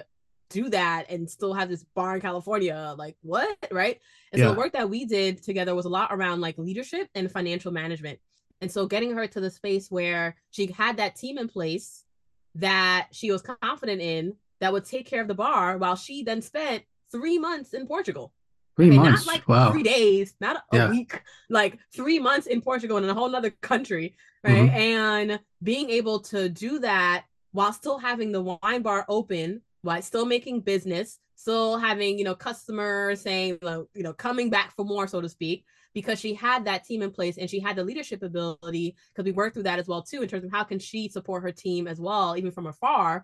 do 0.54 0.68
that 0.70 1.10
and 1.10 1.28
still 1.28 1.52
have 1.52 1.68
this 1.68 1.84
bar 1.94 2.14
in 2.14 2.20
California. 2.20 2.94
Like, 2.96 3.16
what? 3.22 3.56
Right. 3.70 4.00
And 4.32 4.38
yeah. 4.38 4.46
so 4.46 4.52
the 4.52 4.58
work 4.58 4.72
that 4.72 4.88
we 4.88 5.04
did 5.04 5.42
together 5.42 5.74
was 5.74 5.84
a 5.84 5.90
lot 5.90 6.10
around 6.12 6.40
like 6.40 6.56
leadership 6.58 7.08
and 7.14 7.30
financial 7.30 7.72
management. 7.72 8.20
And 8.60 8.70
so 8.70 8.86
getting 8.86 9.12
her 9.14 9.26
to 9.26 9.40
the 9.40 9.50
space 9.50 9.90
where 9.90 10.36
she 10.50 10.66
had 10.66 10.96
that 10.98 11.16
team 11.16 11.38
in 11.38 11.48
place 11.48 12.04
that 12.54 13.08
she 13.10 13.32
was 13.32 13.42
confident 13.42 14.00
in 14.00 14.34
that 14.60 14.72
would 14.72 14.84
take 14.84 15.06
care 15.06 15.20
of 15.20 15.28
the 15.28 15.34
bar 15.34 15.76
while 15.76 15.96
she 15.96 16.22
then 16.22 16.40
spent 16.40 16.84
three 17.10 17.38
months 17.38 17.74
in 17.74 17.86
Portugal. 17.86 18.32
Three 18.76 18.88
okay, 18.88 18.96
months. 18.96 19.26
Not 19.26 19.32
like 19.34 19.48
wow. 19.48 19.70
three 19.70 19.84
days, 19.84 20.34
not 20.40 20.56
a 20.72 20.76
yeah. 20.76 20.90
week, 20.90 21.22
like 21.48 21.78
three 21.94 22.18
months 22.18 22.46
in 22.46 22.60
Portugal 22.60 22.96
and 22.96 23.04
in 23.04 23.10
a 23.10 23.14
whole 23.14 23.34
other 23.34 23.50
country. 23.50 24.16
Right. 24.42 24.54
Mm-hmm. 24.54 24.76
And 24.76 25.40
being 25.62 25.90
able 25.90 26.20
to 26.20 26.48
do 26.48 26.80
that 26.80 27.24
while 27.52 27.72
still 27.72 27.98
having 27.98 28.32
the 28.32 28.42
wine 28.42 28.82
bar 28.82 29.04
open 29.08 29.62
while 29.82 30.02
still 30.02 30.26
making 30.26 30.60
business, 30.60 31.20
still 31.36 31.78
having, 31.78 32.18
you 32.18 32.24
know, 32.24 32.34
customers 32.34 33.20
saying, 33.20 33.58
you 33.62 34.02
know, 34.02 34.12
coming 34.12 34.50
back 34.50 34.74
for 34.74 34.84
more, 34.84 35.06
so 35.06 35.20
to 35.20 35.28
speak, 35.28 35.64
because 35.92 36.18
she 36.18 36.34
had 36.34 36.64
that 36.64 36.84
team 36.84 37.02
in 37.02 37.10
place 37.10 37.38
and 37.38 37.48
she 37.48 37.60
had 37.60 37.76
the 37.76 37.84
leadership 37.84 38.22
ability 38.22 38.96
because 39.12 39.24
we 39.24 39.32
worked 39.32 39.54
through 39.54 39.62
that 39.62 39.78
as 39.78 39.86
well 39.86 40.02
too 40.02 40.22
in 40.22 40.28
terms 40.28 40.44
of 40.44 40.50
how 40.50 40.64
can 40.64 40.78
she 40.78 41.08
support 41.08 41.42
her 41.42 41.52
team 41.52 41.86
as 41.86 42.00
well, 42.00 42.36
even 42.36 42.50
from 42.50 42.66
afar, 42.66 43.22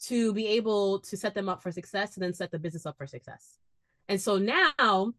to 0.00 0.32
be 0.32 0.46
able 0.48 0.98
to 1.00 1.16
set 1.16 1.34
them 1.34 1.48
up 1.48 1.62
for 1.62 1.70
success 1.70 2.16
and 2.16 2.24
then 2.24 2.34
set 2.34 2.50
the 2.50 2.58
business 2.58 2.86
up 2.86 2.96
for 2.98 3.06
success. 3.06 3.58
And 4.10 4.20
so 4.20 4.38
now 4.38 5.14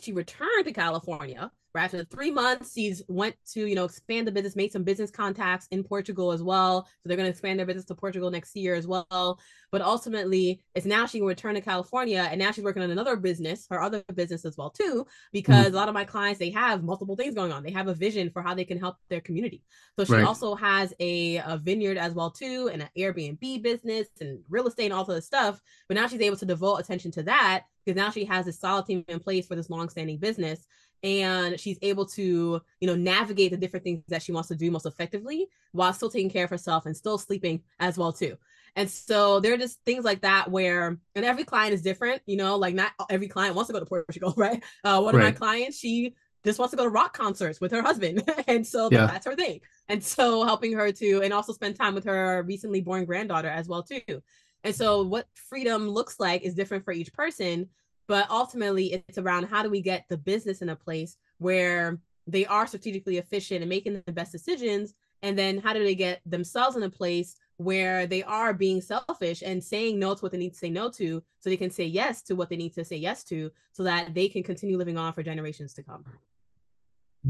she 0.00 0.12
returned 0.12 0.64
to 0.64 0.72
California 0.72 1.52
right 1.74 1.84
after 1.84 2.04
three 2.04 2.30
months 2.30 2.72
she's 2.74 3.02
went 3.08 3.34
to 3.52 3.66
you 3.66 3.74
know 3.74 3.84
expand 3.84 4.26
the 4.26 4.32
business 4.32 4.56
made 4.56 4.72
some 4.72 4.82
business 4.82 5.10
contacts 5.10 5.66
in 5.70 5.84
portugal 5.84 6.32
as 6.32 6.42
well. 6.42 6.84
So 6.84 7.08
they're 7.08 7.16
going 7.16 7.26
to 7.26 7.30
expand 7.30 7.58
their 7.58 7.66
business 7.66 7.84
to 7.86 7.94
portugal 7.94 8.30
next 8.30 8.56
year 8.56 8.74
as 8.74 8.86
well. 8.86 9.38
But 9.72 9.82
ultimately 9.82 10.62
it's 10.74 10.86
now 10.86 11.06
she 11.06 11.18
can 11.18 11.26
return 11.26 11.54
to 11.54 11.60
california 11.60 12.28
and 12.30 12.38
now 12.38 12.50
she's 12.50 12.64
working 12.64 12.82
on 12.82 12.90
another 12.90 13.16
business 13.16 13.66
her 13.70 13.80
other 13.80 14.02
business 14.14 14.44
as 14.44 14.56
well 14.56 14.70
too 14.70 15.06
because 15.32 15.66
mm-hmm. 15.66 15.74
a 15.74 15.78
lot 15.78 15.88
of 15.88 15.94
my 15.94 16.04
clients 16.04 16.38
they 16.38 16.50
have 16.50 16.82
multiple 16.82 17.16
things 17.16 17.34
going 17.34 17.52
on. 17.52 17.62
They 17.62 17.70
have 17.70 17.88
a 17.88 17.94
vision 17.94 18.30
for 18.30 18.42
how 18.42 18.54
they 18.54 18.64
can 18.64 18.78
help 18.78 18.96
their 19.08 19.20
community. 19.20 19.62
So 19.98 20.04
she 20.04 20.14
right. 20.14 20.24
also 20.24 20.54
has 20.54 20.92
a, 21.00 21.36
a 21.36 21.60
vineyard 21.62 21.98
as 21.98 22.14
well 22.14 22.30
too 22.30 22.70
and 22.72 22.82
an 22.82 22.88
airbnb 22.98 23.62
business 23.62 24.08
and 24.20 24.40
real 24.48 24.66
estate 24.66 24.86
and 24.86 24.94
all 24.94 25.02
of 25.02 25.08
this 25.08 25.26
stuff. 25.26 25.60
But 25.88 25.96
now 25.96 26.06
she's 26.06 26.20
able 26.20 26.36
to 26.38 26.46
devote 26.46 26.76
attention 26.76 27.10
to 27.12 27.22
that 27.24 27.64
because 27.84 27.96
now 27.96 28.10
she 28.10 28.24
has 28.24 28.46
a 28.46 28.52
solid 28.52 28.86
team 28.86 29.04
in 29.08 29.20
place 29.20 29.46
for 29.46 29.56
this 29.56 29.70
long-standing 29.70 30.18
business 30.18 30.66
and 31.02 31.58
she's 31.58 31.78
able 31.82 32.04
to 32.04 32.60
you 32.80 32.86
know 32.86 32.94
navigate 32.94 33.50
the 33.50 33.56
different 33.56 33.84
things 33.84 34.02
that 34.08 34.22
she 34.22 34.32
wants 34.32 34.48
to 34.48 34.54
do 34.54 34.70
most 34.70 34.86
effectively 34.86 35.48
while 35.72 35.92
still 35.92 36.10
taking 36.10 36.30
care 36.30 36.44
of 36.44 36.50
herself 36.50 36.86
and 36.86 36.96
still 36.96 37.18
sleeping 37.18 37.62
as 37.78 37.96
well 37.96 38.12
too 38.12 38.36
and 38.76 38.90
so 38.90 39.40
there 39.40 39.54
are 39.54 39.58
just 39.58 39.80
things 39.84 40.04
like 40.04 40.20
that 40.20 40.50
where 40.50 40.98
and 41.14 41.24
every 41.24 41.44
client 41.44 41.72
is 41.72 41.82
different 41.82 42.20
you 42.26 42.36
know 42.36 42.56
like 42.56 42.74
not 42.74 42.92
every 43.08 43.28
client 43.28 43.54
wants 43.54 43.68
to 43.68 43.72
go 43.72 43.80
to 43.80 43.86
portugal 43.86 44.34
right 44.36 44.62
uh, 44.84 45.00
one 45.00 45.14
right. 45.14 45.26
of 45.26 45.32
my 45.32 45.32
clients 45.32 45.78
she 45.78 46.14
just 46.44 46.58
wants 46.58 46.70
to 46.70 46.76
go 46.76 46.84
to 46.84 46.90
rock 46.90 47.16
concerts 47.16 47.60
with 47.60 47.70
her 47.70 47.82
husband 47.82 48.22
and 48.46 48.66
so 48.66 48.88
yeah. 48.90 49.06
that's 49.06 49.26
her 49.26 49.34
thing 49.34 49.60
and 49.88 50.02
so 50.02 50.44
helping 50.44 50.72
her 50.72 50.92
to 50.92 51.20
and 51.22 51.32
also 51.32 51.52
spend 51.52 51.76
time 51.76 51.94
with 51.94 52.04
her 52.04 52.42
recently 52.44 52.80
born 52.80 53.04
granddaughter 53.04 53.48
as 53.48 53.68
well 53.68 53.82
too 53.82 54.22
and 54.64 54.74
so 54.74 55.02
what 55.02 55.26
freedom 55.34 55.88
looks 55.88 56.20
like 56.20 56.42
is 56.42 56.54
different 56.54 56.84
for 56.84 56.92
each 56.92 57.12
person 57.12 57.68
but 58.10 58.28
ultimately 58.28 59.04
it's 59.08 59.18
around 59.18 59.44
how 59.44 59.62
do 59.62 59.70
we 59.70 59.80
get 59.80 60.04
the 60.08 60.16
business 60.16 60.62
in 60.62 60.70
a 60.70 60.74
place 60.74 61.16
where 61.38 62.00
they 62.26 62.44
are 62.44 62.66
strategically 62.66 63.18
efficient 63.18 63.60
and 63.62 63.68
making 63.68 64.02
the 64.04 64.12
best 64.12 64.32
decisions 64.32 64.94
and 65.22 65.38
then 65.38 65.58
how 65.58 65.72
do 65.72 65.84
they 65.84 65.94
get 65.94 66.20
themselves 66.26 66.74
in 66.74 66.82
a 66.82 66.90
place 66.90 67.36
where 67.58 68.08
they 68.08 68.24
are 68.24 68.52
being 68.52 68.80
selfish 68.80 69.44
and 69.46 69.62
saying 69.62 69.96
no 69.96 70.12
to 70.12 70.20
what 70.22 70.32
they 70.32 70.38
need 70.38 70.52
to 70.52 70.58
say 70.58 70.68
no 70.68 70.90
to 70.90 71.22
so 71.38 71.48
they 71.48 71.56
can 71.56 71.70
say 71.70 71.84
yes 71.84 72.20
to 72.20 72.34
what 72.34 72.48
they 72.48 72.56
need 72.56 72.74
to 72.74 72.84
say 72.84 72.96
yes 72.96 73.22
to 73.22 73.48
so 73.70 73.84
that 73.84 74.12
they 74.12 74.28
can 74.28 74.42
continue 74.42 74.76
living 74.76 74.98
on 74.98 75.12
for 75.12 75.22
generations 75.22 75.72
to 75.72 75.82
come. 75.84 76.04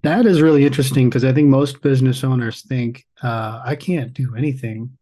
That 0.03 0.25
is 0.25 0.41
really 0.41 0.65
interesting 0.65 1.11
because 1.11 1.27
i 1.27 1.33
think 1.33 1.49
most 1.49 1.83
business 1.83 2.25
owners 2.25 2.63
think 2.63 3.05
uh, 3.23 3.61
i 3.67 3.77
can't 3.77 4.15
do 4.15 4.35
anything 4.35 4.97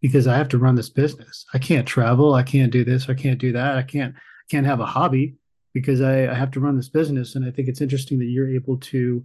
because 0.00 0.28
i 0.28 0.36
have 0.36 0.48
to 0.50 0.58
run 0.58 0.76
this 0.76 0.90
business. 0.90 1.46
I 1.52 1.58
can't 1.58 1.88
travel 1.88 2.34
i 2.34 2.44
can't 2.44 2.70
do 2.70 2.84
this 2.84 3.08
i 3.08 3.14
can't 3.14 3.40
do 3.40 3.50
that 3.52 3.78
i 3.78 3.82
can't 3.82 4.14
can't 4.50 4.66
have 4.66 4.80
a 4.80 4.86
hobby 4.86 5.36
because 5.72 6.00
I, 6.00 6.30
I 6.30 6.34
have 6.34 6.50
to 6.52 6.60
run 6.60 6.76
this 6.76 6.88
business. 6.88 7.34
And 7.34 7.44
I 7.44 7.50
think 7.50 7.68
it's 7.68 7.80
interesting 7.80 8.18
that 8.18 8.26
you're 8.26 8.48
able 8.48 8.78
to 8.78 9.24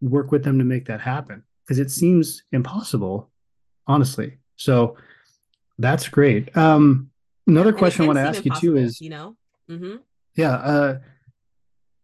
work 0.00 0.30
with 0.30 0.44
them 0.44 0.58
to 0.58 0.64
make 0.64 0.86
that 0.86 1.00
happen 1.00 1.42
because 1.64 1.78
it 1.78 1.90
seems 1.90 2.42
impossible, 2.52 3.30
honestly. 3.86 4.38
So 4.56 4.96
that's 5.78 6.08
great. 6.08 6.56
Um, 6.56 7.10
another 7.46 7.72
question 7.72 8.04
I 8.04 8.06
want 8.06 8.18
to 8.18 8.22
ask 8.22 8.44
you 8.44 8.52
too 8.60 8.76
is, 8.76 9.00
you 9.00 9.10
know, 9.10 9.36
mm-hmm. 9.68 9.96
yeah, 10.36 10.54
uh, 10.54 10.98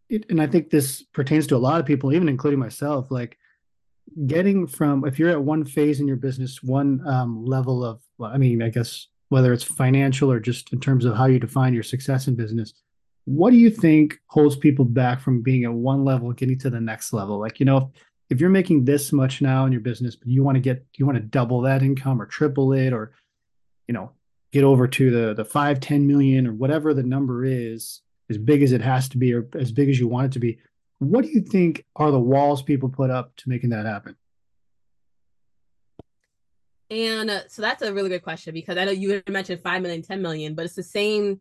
it, 0.08 0.24
and 0.30 0.40
I 0.40 0.46
think 0.46 0.70
this 0.70 1.02
pertains 1.02 1.46
to 1.48 1.56
a 1.56 1.58
lot 1.58 1.80
of 1.80 1.86
people, 1.86 2.12
even 2.12 2.28
including 2.28 2.58
myself. 2.58 3.10
Like 3.10 3.36
getting 4.26 4.66
from 4.66 5.04
if 5.04 5.18
you're 5.18 5.30
at 5.30 5.42
one 5.42 5.64
phase 5.64 6.00
in 6.00 6.08
your 6.08 6.16
business, 6.16 6.62
one 6.62 7.06
um, 7.06 7.44
level 7.44 7.84
of, 7.84 8.00
well, 8.16 8.30
I 8.30 8.38
mean, 8.38 8.62
I 8.62 8.70
guess 8.70 9.06
whether 9.28 9.52
it's 9.52 9.64
financial 9.64 10.30
or 10.30 10.40
just 10.40 10.73
in 10.73 10.80
terms 10.80 11.04
of 11.04 11.16
how 11.16 11.26
you 11.26 11.38
define 11.38 11.75
your 11.75 11.82
success 11.82 12.28
in 12.28 12.35
business 12.35 12.73
what 13.28 13.50
do 13.50 13.58
you 13.58 13.68
think 13.68 14.18
holds 14.28 14.56
people 14.56 14.87
back 14.87 15.20
from 15.20 15.42
being 15.42 15.64
at 15.64 15.73
one 15.73 16.02
level 16.02 16.32
getting 16.32 16.58
to 16.61 16.70
the 16.70 16.80
next 16.80 17.12
level? 17.12 17.38
Like 17.38 17.61
you 17.61 17.66
know 17.66 17.92
if 18.30 18.40
you're 18.40 18.50
making 18.50 18.85
this 18.85 19.12
much 19.12 19.42
now 19.42 19.66
in 19.66 19.73
your 19.73 19.82
business 19.82 20.16
but 20.16 20.28
you 20.28 20.42
want 20.42 20.56
to 20.56 20.61
get 20.61 20.85
you 20.97 21.04
want 21.04 21.16
to 21.16 21.25
double 21.25 21.61
that 21.62 21.82
income 21.82 22.23
or 22.23 22.26
triple 22.26 22.73
it 22.73 22.92
or 22.92 23.12
you 23.87 23.92
know 23.92 24.12
get 24.50 24.64
over 24.64 24.88
to 24.88 25.11
the 25.11 25.35
the 25.35 25.44
5 25.44 25.78
10 25.78 26.06
million 26.06 26.47
or 26.47 26.54
whatever 26.54 26.94
the 26.94 27.02
number 27.02 27.44
is 27.44 28.00
as 28.30 28.38
big 28.38 28.62
as 28.62 28.73
it 28.73 28.80
has 28.80 29.11
to 29.11 29.18
be 29.18 29.35
or 29.35 29.47
as 29.58 29.73
big 29.73 29.90
as 29.90 30.00
you 30.00 30.08
want 30.08 30.26
it 30.26 30.32
to 30.32 30.38
be 30.38 30.58
what 30.99 31.23
do 31.23 31.28
you 31.28 31.40
think 31.40 31.85
are 31.97 32.11
the 32.11 32.18
walls 32.18 32.62
people 32.62 32.88
put 32.88 33.11
up 33.11 33.37
to 33.37 33.49
making 33.50 33.70
that 33.70 33.85
happen 33.85 34.16
and 36.90 37.30
uh, 37.30 37.40
so 37.49 37.62
that's 37.62 37.83
a 37.83 37.92
really 37.92 38.09
good 38.09 38.23
question 38.23 38.54
because 38.54 38.78
I 38.78 38.85
know 38.85 38.92
you 38.92 39.23
mentioned 39.28 39.61
5 39.61 39.83
million, 39.83 40.02
10 40.02 40.23
million, 40.23 40.54
but 40.54 40.64
it's 40.64 40.75
the 40.75 40.83
same 40.83 41.40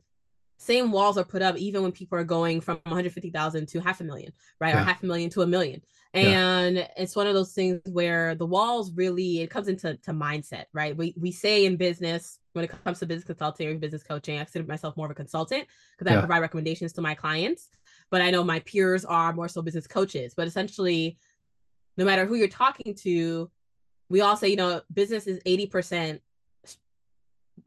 same 0.60 0.92
walls 0.92 1.18
are 1.18 1.24
put 1.24 1.44
up 1.44 1.56
even 1.58 1.84
when 1.84 1.92
people 1.92 2.18
are 2.18 2.24
going 2.24 2.60
from 2.62 2.80
150,000 2.86 3.68
to 3.68 3.80
half 3.80 4.02
a 4.02 4.04
million, 4.04 4.34
right? 4.60 4.74
Yeah. 4.74 4.82
Or 4.82 4.86
half 4.86 5.04
a 5.04 5.06
million 5.06 5.30
to 5.32 5.44
a 5.44 5.48
million. 5.48 5.82
And 6.14 6.78
yeah. 6.78 6.88
it's 6.98 7.16
one 7.16 7.28
of 7.28 7.36
those 7.36 7.54
things 7.54 7.80
where 7.86 8.34
the 8.34 8.46
walls 8.46 8.92
really 8.94 9.42
it 9.42 9.52
comes 9.52 9.68
into 9.68 9.96
to 9.98 10.12
mindset, 10.12 10.66
right? 10.74 10.98
We 10.98 11.14
we 11.20 11.32
say 11.32 11.66
in 11.66 11.78
business 11.78 12.40
when 12.54 12.66
it 12.66 12.72
comes 12.84 13.00
to 13.00 13.06
business 13.06 13.26
consulting 13.26 13.68
or 13.70 13.76
business 13.76 14.04
coaching, 14.04 14.40
I 14.40 14.44
consider 14.44 14.66
myself 14.66 14.98
more 14.98 15.06
of 15.06 15.12
a 15.12 15.16
consultant 15.16 15.68
because 15.98 16.12
yeah. 16.12 16.18
I 16.18 16.22
provide 16.22 16.40
recommendations 16.40 16.94
to 16.94 17.02
my 17.02 17.14
clients. 17.14 17.70
But 18.10 18.22
I 18.22 18.32
know 18.32 18.44
my 18.44 18.60
peers 18.62 19.06
are 19.06 19.34
more 19.34 19.48
so 19.48 19.62
business 19.62 19.86
coaches. 19.86 20.34
But 20.36 20.48
essentially, 20.48 21.18
no 21.98 22.06
matter 22.06 22.26
who 22.26 22.36
you're 22.36 22.48
talking 22.48 22.96
to, 23.04 23.52
we 24.10 24.22
all 24.22 24.38
say, 24.38 24.50
you 24.50 24.56
know, 24.56 24.82
business 24.94 25.28
is 25.28 25.40
80% 25.46 26.20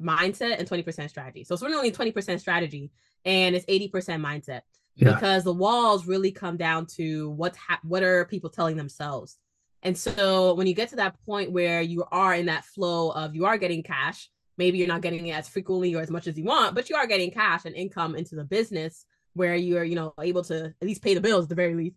mindset 0.00 0.59
and 0.59 0.68
20% 0.68 1.09
strategy. 1.09 1.44
So 1.44 1.54
it's 1.54 1.62
really 1.62 1.76
only 1.76 1.92
20% 1.92 2.40
strategy 2.40 2.90
and 3.25 3.54
it's 3.54 3.66
80% 3.66 3.90
mindset 4.20 4.62
yeah. 4.94 5.14
because 5.14 5.44
the 5.44 5.52
walls 5.52 6.06
really 6.06 6.32
come 6.32 6.56
down 6.56 6.87
to 6.97 7.30
what's 7.30 7.59
ha- 7.59 7.80
what 7.82 8.02
are 8.02 8.25
people 8.26 8.50
telling 8.50 8.76
themselves. 8.76 9.37
And 9.82 9.97
so 9.97 10.54
when 10.54 10.66
you 10.66 10.75
get 10.75 10.90
to 10.90 10.97
that 10.97 11.16
point 11.25 11.52
where 11.52 11.80
you 11.80 12.04
are 12.11 12.35
in 12.35 12.47
that 12.47 12.64
flow 12.64 13.11
of 13.11 13.35
you 13.35 13.47
are 13.47 13.59
getting 13.59 13.82
cash, 13.82 14.28
maybe 14.59 14.78
you're 14.78 14.88
not 14.88 15.00
getting 15.00 15.26
it 15.26 15.32
as 15.32 15.49
frequently 15.49 15.94
or 15.94 16.02
as 16.02 16.11
much 16.11 16.26
as 16.26 16.37
you 16.37 16.44
want, 16.44 16.75
but 16.75 16.90
you 16.90 16.97
are 16.97 17.06
getting 17.06 17.30
cash 17.30 17.64
and 17.64 17.75
income 17.75 18.14
into 18.14 18.35
the 18.35 18.44
business 18.44 19.06
where 19.32 19.54
you're, 19.54 19.85
you 19.85 19.94
know, 19.94 20.12
able 20.20 20.44
to 20.44 20.66
at 20.66 20.87
least 20.87 21.02
pay 21.02 21.14
the 21.14 21.20
bills 21.20 21.44
at 21.44 21.49
the 21.49 21.54
very 21.54 21.75
least 21.75 21.97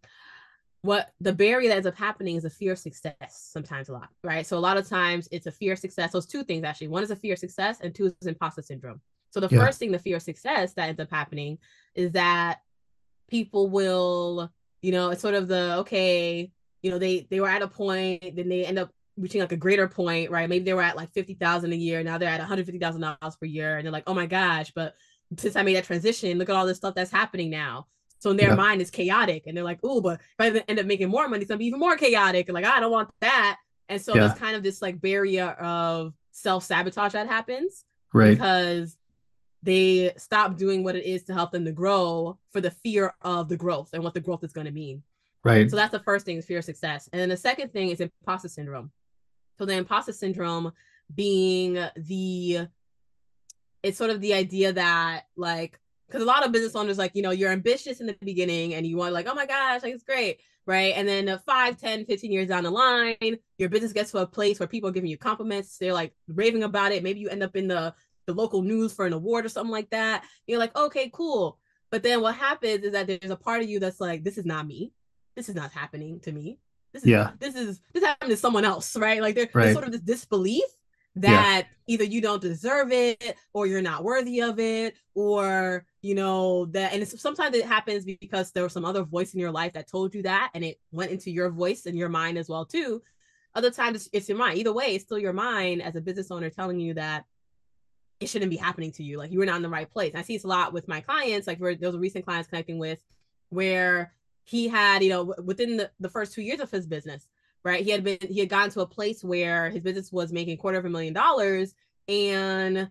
what 0.83 1.11
the 1.21 1.31
barrier 1.31 1.69
that 1.69 1.75
ends 1.75 1.87
up 1.87 1.95
happening 1.95 2.35
is 2.35 2.43
a 2.43 2.49
fear 2.49 2.73
of 2.73 2.77
success 2.77 3.15
sometimes 3.29 3.87
a 3.89 3.93
lot 3.93 4.09
right? 4.23 4.45
So 4.45 4.57
a 4.57 4.59
lot 4.59 4.77
of 4.77 4.87
times 4.87 5.27
it's 5.31 5.47
a 5.47 5.51
fear 5.51 5.73
of 5.73 5.79
success. 5.79 6.11
Those 6.11 6.27
two 6.27 6.43
things 6.43 6.63
actually. 6.63 6.89
One 6.89 7.03
is 7.03 7.11
a 7.11 7.15
fear 7.15 7.33
of 7.33 7.39
success 7.39 7.79
and 7.81 7.95
two 7.95 8.07
is 8.21 8.27
imposter 8.27 8.61
syndrome. 8.61 9.01
So 9.31 9.39
the 9.39 9.47
yeah. 9.49 9.65
first 9.65 9.79
thing 9.79 9.91
the 9.91 9.99
fear 9.99 10.17
of 10.17 10.21
success 10.21 10.73
that 10.73 10.89
ends 10.89 10.99
up 10.99 11.09
happening 11.09 11.57
is 11.95 12.11
that 12.11 12.59
people 13.29 13.69
will 13.69 14.51
you 14.81 14.91
know 14.91 15.09
it's 15.09 15.21
sort 15.21 15.33
of 15.35 15.47
the 15.47 15.77
okay 15.77 16.51
you 16.81 16.91
know 16.91 16.99
they 16.99 17.27
they 17.31 17.39
were 17.39 17.47
at 17.47 17.61
a 17.61 17.67
point 17.67 18.35
then 18.35 18.49
they 18.49 18.65
end 18.65 18.77
up 18.77 18.91
reaching 19.15 19.39
like 19.39 19.53
a 19.53 19.57
greater 19.57 19.87
point 19.87 20.31
right? 20.31 20.49
Maybe 20.49 20.65
they 20.65 20.73
were 20.73 20.83
at 20.83 20.97
like 20.97 21.13
50,000 21.13 21.71
a 21.71 21.75
year 21.75 22.03
now 22.03 22.17
they're 22.17 22.29
at 22.29 22.41
$150,000 22.41 23.39
per 23.39 23.45
year 23.45 23.77
and 23.77 23.85
they're 23.85 23.91
like 23.91 24.03
oh 24.05 24.13
my 24.13 24.25
gosh 24.25 24.71
but 24.75 24.95
since 25.37 25.55
I 25.55 25.63
made 25.63 25.77
that 25.77 25.85
transition 25.85 26.37
look 26.37 26.49
at 26.49 26.55
all 26.55 26.65
this 26.65 26.77
stuff 26.77 26.93
that's 26.93 27.09
happening 27.09 27.49
now 27.49 27.87
so 28.23 28.29
in 28.29 28.37
their 28.37 28.51
yeah. 28.51 28.55
mind, 28.55 28.79
it's 28.79 28.89
chaotic, 28.89 29.47
and 29.47 29.57
they're 29.57 29.65
like, 29.65 29.79
"Oh, 29.83 29.99
but 29.99 30.21
if 30.39 30.55
I 30.55 30.63
end 30.69 30.79
up 30.79 30.85
making 30.85 31.09
more 31.09 31.27
money, 31.27 31.41
it's 31.41 31.49
gonna 31.49 31.57
be 31.57 31.65
even 31.65 31.81
more 31.81 31.97
chaotic." 31.97 32.47
And 32.47 32.53
like, 32.53 32.63
I 32.63 32.79
don't 32.79 32.89
want 32.89 33.09
that. 33.19 33.57
And 33.89 34.01
so 34.01 34.15
yeah. 34.15 34.21
there's 34.21 34.39
kind 34.39 34.55
of 34.55 34.63
this 34.63 34.81
like 34.81 35.01
barrier 35.01 35.49
of 35.59 36.13
self 36.31 36.63
sabotage 36.63 37.11
that 37.11 37.27
happens, 37.27 37.83
right? 38.13 38.29
Because 38.29 38.95
they 39.61 40.13
stop 40.15 40.55
doing 40.55 40.85
what 40.85 40.95
it 40.95 41.03
is 41.03 41.23
to 41.23 41.33
help 41.33 41.51
them 41.51 41.65
to 41.65 41.73
grow 41.73 42.39
for 42.53 42.61
the 42.61 42.71
fear 42.71 43.13
of 43.23 43.49
the 43.49 43.57
growth 43.57 43.89
and 43.91 44.01
what 44.01 44.13
the 44.13 44.21
growth 44.21 44.45
is 44.45 44.53
going 44.53 44.67
to 44.67 44.71
mean. 44.71 45.03
Right. 45.43 45.69
So 45.69 45.75
that's 45.75 45.91
the 45.91 45.99
first 45.99 46.25
thing 46.25 46.37
is 46.37 46.45
fear 46.45 46.59
of 46.59 46.63
success. 46.63 47.09
And 47.11 47.21
then 47.21 47.27
the 47.27 47.35
second 47.35 47.73
thing 47.73 47.89
is 47.89 47.99
imposter 47.99 48.47
syndrome. 48.47 48.89
So 49.57 49.65
the 49.65 49.73
imposter 49.73 50.13
syndrome 50.13 50.71
being 51.13 51.73
the 51.97 52.67
it's 53.83 53.97
sort 53.97 54.11
of 54.11 54.21
the 54.21 54.33
idea 54.33 54.71
that 54.71 55.25
like 55.35 55.77
because 56.13 56.23
a 56.23 56.27
lot 56.27 56.45
of 56.45 56.51
business 56.51 56.75
owners 56.75 56.99
like 56.99 57.15
you 57.15 57.23
know 57.23 57.31
you're 57.31 57.51
ambitious 57.51 57.99
in 57.99 58.05
the 58.05 58.15
beginning 58.21 58.75
and 58.75 58.85
you 58.85 58.95
want 58.95 59.13
like 59.13 59.27
oh 59.27 59.33
my 59.33 59.47
gosh 59.47 59.81
like 59.81 59.93
it's 59.93 60.03
great 60.03 60.39
right? 60.65 60.93
And 60.95 61.07
then 61.07 61.27
uh, 61.27 61.39
5 61.39 61.77
10 61.77 62.05
15 62.05 62.31
years 62.31 62.47
down 62.47 62.63
the 62.63 62.71
line 62.71 63.37
your 63.57 63.69
business 63.69 63.93
gets 63.93 64.11
to 64.11 64.19
a 64.19 64.27
place 64.27 64.59
where 64.59 64.67
people 64.67 64.89
are 64.89 64.93
giving 64.93 65.09
you 65.09 65.17
compliments 65.17 65.77
they're 65.77 65.93
like 65.93 66.13
raving 66.27 66.63
about 66.63 66.91
it. 66.91 67.03
Maybe 67.03 67.19
you 67.19 67.29
end 67.29 67.43
up 67.43 67.55
in 67.55 67.67
the 67.67 67.93
the 68.25 68.33
local 68.33 68.61
news 68.61 68.93
for 68.93 69.05
an 69.05 69.13
award 69.13 69.45
or 69.45 69.49
something 69.49 69.71
like 69.71 69.89
that. 69.89 70.23
You're 70.47 70.59
like 70.59 70.75
okay 70.75 71.09
cool. 71.11 71.57
But 71.91 72.03
then 72.03 72.21
what 72.21 72.35
happens 72.35 72.83
is 72.83 72.93
that 72.93 73.07
there's 73.07 73.31
a 73.31 73.35
part 73.35 73.61
of 73.61 73.69
you 73.69 73.79
that's 73.79 73.99
like 73.99 74.23
this 74.23 74.37
is 74.37 74.45
not 74.45 74.65
me. 74.65 74.93
This 75.35 75.49
is 75.49 75.55
not 75.55 75.71
happening 75.71 76.19
to 76.21 76.31
me. 76.31 76.59
This 76.93 77.03
is 77.03 77.09
yeah. 77.09 77.31
this 77.39 77.55
is 77.55 77.81
this 77.93 78.03
happened 78.03 78.31
to 78.31 78.37
someone 78.37 78.65
else 78.65 78.95
right? 78.95 79.21
Like 79.21 79.35
there, 79.35 79.49
right. 79.53 79.65
there's 79.65 79.73
sort 79.73 79.85
of 79.85 79.91
this 79.91 80.01
disbelief 80.01 80.63
that 81.15 81.67
yeah. 81.87 81.93
either 81.93 82.03
you 82.03 82.21
don't 82.21 82.41
deserve 82.41 82.91
it 82.91 83.35
or 83.53 83.67
you're 83.67 83.81
not 83.81 84.03
worthy 84.03 84.41
of 84.41 84.59
it 84.59 84.95
or 85.13 85.85
you 86.01 86.15
know 86.15 86.65
that 86.65 86.91
and 86.93 87.07
sometimes 87.07 87.55
it 87.55 87.65
happens 87.65 88.03
because 88.03 88.51
there 88.51 88.63
was 88.63 88.73
some 88.73 88.85
other 88.85 89.03
voice 89.03 89.33
in 89.33 89.39
your 89.39 89.51
life 89.51 89.73
that 89.73 89.87
told 89.87 90.13
you 90.15 90.23
that 90.23 90.49
and 90.55 90.63
it 90.63 90.79
went 90.91 91.11
into 91.11 91.29
your 91.29 91.49
voice 91.49 91.85
and 91.85 91.97
your 91.97 92.09
mind 92.09 92.37
as 92.37 92.49
well 92.49 92.65
too 92.65 93.01
other 93.53 93.69
times 93.69 93.97
it's, 93.97 94.09
it's 94.11 94.29
your 94.29 94.37
mind 94.39 94.57
either 94.57 94.73
way 94.73 94.95
it's 94.95 95.03
still 95.03 95.19
your 95.19 95.33
mind 95.33 95.83
as 95.83 95.95
a 95.95 96.01
business 96.01 96.31
owner 96.31 96.49
telling 96.49 96.79
you 96.79 96.95
that 96.95 97.25
it 98.23 98.29
shouldn't 98.29 98.51
be 98.51 98.57
happening 98.57 98.91
to 98.93 99.03
you. 99.03 99.17
Like 99.17 99.31
you 99.31 99.39
were 99.39 99.45
not 99.45 99.57
in 99.57 99.61
the 99.61 99.69
right 99.69 99.91
place. 99.91 100.11
And 100.11 100.19
I 100.19 100.23
see 100.23 100.35
this 100.35 100.43
a 100.43 100.47
lot 100.47 100.73
with 100.73 100.87
my 100.87 101.01
clients. 101.01 101.45
Like 101.45 101.59
was 101.59 101.77
a 101.81 101.99
recent 101.99 102.25
client 102.25 102.49
connecting 102.49 102.79
with 102.79 102.99
where 103.49 104.13
he 104.45 104.67
had, 104.67 105.03
you 105.03 105.09
know, 105.09 105.35
within 105.43 105.77
the, 105.77 105.91
the 105.99 106.09
first 106.09 106.33
two 106.33 106.41
years 106.41 106.59
of 106.59 106.71
his 106.71 106.87
business, 106.87 107.27
right? 107.63 107.83
He 107.83 107.91
had 107.91 108.03
been 108.03 108.17
he 108.29 108.39
had 108.39 108.49
gotten 108.49 108.71
to 108.71 108.81
a 108.81 108.87
place 108.87 109.23
where 109.23 109.69
his 109.69 109.81
business 109.81 110.11
was 110.11 110.31
making 110.31 110.53
a 110.53 110.57
quarter 110.57 110.77
of 110.77 110.85
a 110.85 110.89
million 110.89 111.13
dollars 111.13 111.73
and 112.07 112.89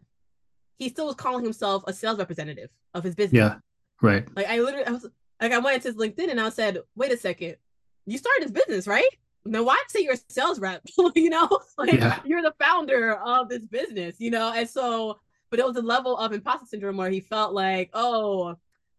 he 0.79 0.88
still 0.88 1.07
was 1.07 1.14
calling 1.14 1.45
himself 1.45 1.85
a 1.87 1.93
sales 1.93 2.19
representative 2.19 2.71
of 2.95 3.05
his 3.05 3.14
business. 3.14 3.38
Yeah. 3.38 3.57
Right. 4.00 4.26
Like 4.35 4.49
I 4.49 4.61
literally 4.61 4.87
I 4.87 4.93
was 4.93 5.07
like 5.41 5.52
I 5.52 5.59
went 5.59 5.83
to 5.83 5.88
his 5.88 5.97
LinkedIn 5.97 6.31
and 6.31 6.41
I 6.41 6.49
said, 6.49 6.79
wait 6.97 7.12
a 7.12 7.17
second, 7.17 7.57
you 8.07 8.19
started 8.19 8.45
this 8.45 8.50
business, 8.50 8.87
right? 8.87 9.09
Now 9.45 9.62
why 9.62 9.83
say 9.88 10.00
you're 10.00 10.14
a 10.14 10.19
sales 10.29 10.59
rep? 10.59 10.83
you 11.14 11.31
know, 11.31 11.49
like 11.79 11.95
yeah. 11.95 12.21
you're 12.25 12.43
the 12.43 12.55
founder 12.59 13.14
of 13.14 13.49
this 13.49 13.64
business, 13.64 14.17
you 14.19 14.31
know? 14.31 14.52
And 14.52 14.69
so, 14.69 15.21
but 15.50 15.59
it 15.59 15.67
was 15.67 15.76
a 15.76 15.83
level 15.83 16.17
of 16.17 16.33
imposter 16.33 16.67
syndrome 16.67 16.97
where 16.97 17.11
he 17.11 17.21
felt 17.21 17.52
like, 17.52 17.91
oh, 17.93 18.57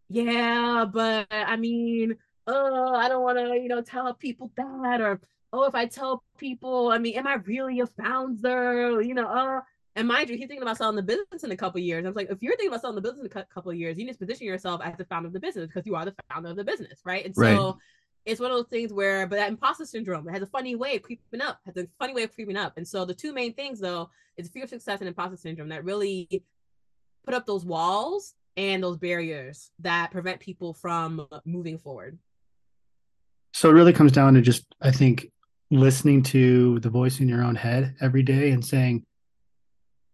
yeah, 0.09 0.85
but 0.85 1.25
I 1.31 1.55
mean, 1.55 2.15
oh, 2.45 2.93
I 2.93 3.09
don't 3.09 3.23
want 3.23 3.39
to, 3.39 3.55
you 3.59 3.67
know, 3.67 3.81
tell 3.81 4.13
people 4.13 4.51
that, 4.57 5.01
or 5.01 5.19
oh, 5.53 5.63
if 5.65 5.75
I 5.75 5.85
tell 5.85 6.23
people, 6.37 6.89
I 6.91 6.97
mean, 6.97 7.15
am 7.15 7.27
I 7.27 7.35
really 7.35 7.79
a 7.79 7.87
founder? 7.87 9.01
You 9.01 9.13
know, 9.13 9.27
uh, 9.27 9.61
and 9.95 10.07
mind 10.07 10.29
you, 10.29 10.35
he's 10.35 10.47
thinking 10.47 10.63
about 10.63 10.77
selling 10.77 10.95
the 10.95 11.03
business 11.03 11.43
in 11.43 11.51
a 11.51 11.55
couple 11.55 11.79
years. 11.79 12.03
I 12.03 12.07
was 12.07 12.15
like, 12.15 12.31
if 12.31 12.41
you're 12.41 12.55
thinking 12.55 12.69
about 12.69 12.81
selling 12.81 12.95
the 12.95 13.01
business 13.01 13.31
in 13.31 13.37
a 13.37 13.45
couple 13.45 13.71
of 13.71 13.77
years, 13.77 13.97
you 13.97 14.05
need 14.05 14.13
to 14.13 14.17
position 14.17 14.47
yourself 14.47 14.81
as 14.83 14.97
the 14.97 15.05
founder 15.05 15.27
of 15.27 15.33
the 15.33 15.39
business 15.39 15.67
because 15.67 15.85
you 15.85 15.95
are 15.95 16.05
the 16.05 16.15
founder 16.31 16.49
of 16.49 16.55
the 16.55 16.63
business, 16.63 16.99
right? 17.05 17.23
And 17.23 17.33
right. 17.37 17.55
so 17.55 17.77
it's 18.25 18.41
one 18.41 18.49
of 18.49 18.57
those 18.57 18.69
things 18.69 18.91
where, 18.91 19.27
but 19.27 19.35
that 19.35 19.49
imposter 19.49 19.85
syndrome, 19.85 20.27
it 20.27 20.31
has 20.31 20.41
a 20.41 20.47
funny 20.47 20.75
way 20.75 20.95
of 20.95 21.03
creeping 21.03 21.41
up, 21.41 21.59
has 21.65 21.77
a 21.77 21.87
funny 21.99 22.13
way 22.13 22.23
of 22.23 22.33
creeping 22.33 22.57
up. 22.57 22.73
And 22.77 22.87
so 22.87 23.05
the 23.05 23.13
two 23.13 23.33
main 23.33 23.53
things 23.53 23.79
though 23.79 24.09
is 24.35 24.49
fear 24.49 24.63
of 24.63 24.69
success 24.69 24.99
and 24.99 25.07
imposter 25.07 25.37
syndrome 25.37 25.69
that 25.69 25.83
really 25.83 26.43
put 27.23 27.35
up 27.35 27.45
those 27.45 27.63
walls 27.63 28.33
and 28.57 28.81
those 28.81 28.97
barriers 28.97 29.69
that 29.79 30.11
prevent 30.11 30.39
people 30.39 30.73
from 30.73 31.27
moving 31.45 31.77
forward. 31.77 32.17
So 33.53 33.69
it 33.69 33.73
really 33.73 33.93
comes 33.93 34.11
down 34.11 34.33
to 34.33 34.41
just, 34.41 34.65
I 34.81 34.89
think, 34.89 35.27
listening 35.79 36.23
to 36.23 36.79
the 36.79 36.89
voice 36.89 37.19
in 37.19 37.27
your 37.27 37.43
own 37.43 37.55
head 37.55 37.95
every 38.01 38.23
day 38.23 38.51
and 38.51 38.65
saying, 38.65 39.05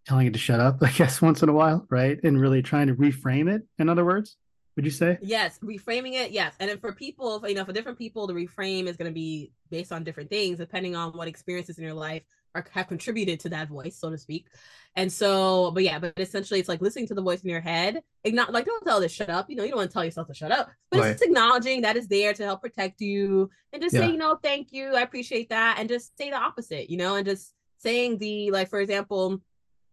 telling 0.05 0.27
it 0.27 0.33
to 0.33 0.39
shut 0.39 0.59
up, 0.59 0.77
I 0.81 0.91
guess, 0.91 1.21
once 1.21 1.43
in 1.43 1.49
a 1.49 1.53
while, 1.53 1.85
right? 1.89 2.19
And 2.23 2.39
really 2.39 2.61
trying 2.61 2.87
to 2.87 2.95
reframe 2.95 3.53
it, 3.53 3.63
in 3.77 3.89
other 3.89 4.05
words 4.05 4.37
would 4.79 4.85
you 4.85 4.91
say? 4.91 5.17
Yes, 5.21 5.59
reframing 5.61 6.13
it, 6.13 6.31
yes. 6.31 6.55
And 6.57 6.69
then 6.69 6.79
for 6.79 6.93
people, 6.93 7.43
you 7.45 7.53
know, 7.53 7.65
for 7.65 7.73
different 7.73 7.97
people, 7.97 8.27
the 8.27 8.33
reframe 8.33 8.87
is 8.87 8.95
going 8.95 9.11
to 9.11 9.13
be 9.13 9.51
based 9.69 9.91
on 9.91 10.05
different 10.05 10.29
things, 10.29 10.57
depending 10.57 10.95
on 10.95 11.11
what 11.11 11.27
experiences 11.27 11.77
in 11.77 11.83
your 11.83 11.93
life 11.93 12.23
have 12.71 12.87
contributed 12.87 13.39
to 13.41 13.49
that 13.49 13.69
voice, 13.69 13.97
so 13.97 14.09
to 14.09 14.17
speak. 14.17 14.47
And 14.95 15.11
so, 15.11 15.71
but 15.71 15.83
yeah, 15.83 15.99
but 15.99 16.13
essentially, 16.17 16.59
it's 16.59 16.69
like 16.69 16.81
listening 16.81 17.07
to 17.07 17.13
the 17.13 17.21
voice 17.21 17.41
in 17.41 17.49
your 17.49 17.61
head. 17.61 18.01
Not 18.25 18.51
like 18.51 18.65
don't 18.65 18.83
tell 18.83 18.97
it 18.97 19.01
to 19.03 19.09
shut 19.09 19.29
up. 19.29 19.49
You 19.49 19.55
know, 19.55 19.63
you 19.63 19.69
don't 19.69 19.77
want 19.77 19.91
to 19.91 19.93
tell 19.93 20.03
yourself 20.03 20.27
to 20.27 20.33
shut 20.33 20.51
up, 20.51 20.69
but 20.91 20.99
right. 20.99 21.11
it's 21.11 21.21
acknowledging 21.21 21.81
that 21.81 21.95
is 21.95 22.07
there 22.07 22.33
to 22.33 22.43
help 22.43 22.61
protect 22.61 23.01
you, 23.01 23.49
and 23.71 23.81
just 23.81 23.93
yeah. 23.93 24.01
say, 24.01 24.11
you 24.11 24.17
know, 24.17 24.37
thank 24.41 24.71
you, 24.71 24.95
I 24.95 25.01
appreciate 25.01 25.49
that, 25.49 25.77
and 25.79 25.87
just 25.87 26.17
say 26.17 26.29
the 26.29 26.37
opposite, 26.37 26.89
you 26.89 26.97
know, 26.97 27.15
and 27.15 27.25
just 27.25 27.53
saying 27.77 28.17
the 28.17 28.51
like, 28.51 28.69
for 28.69 28.81
example, 28.81 29.41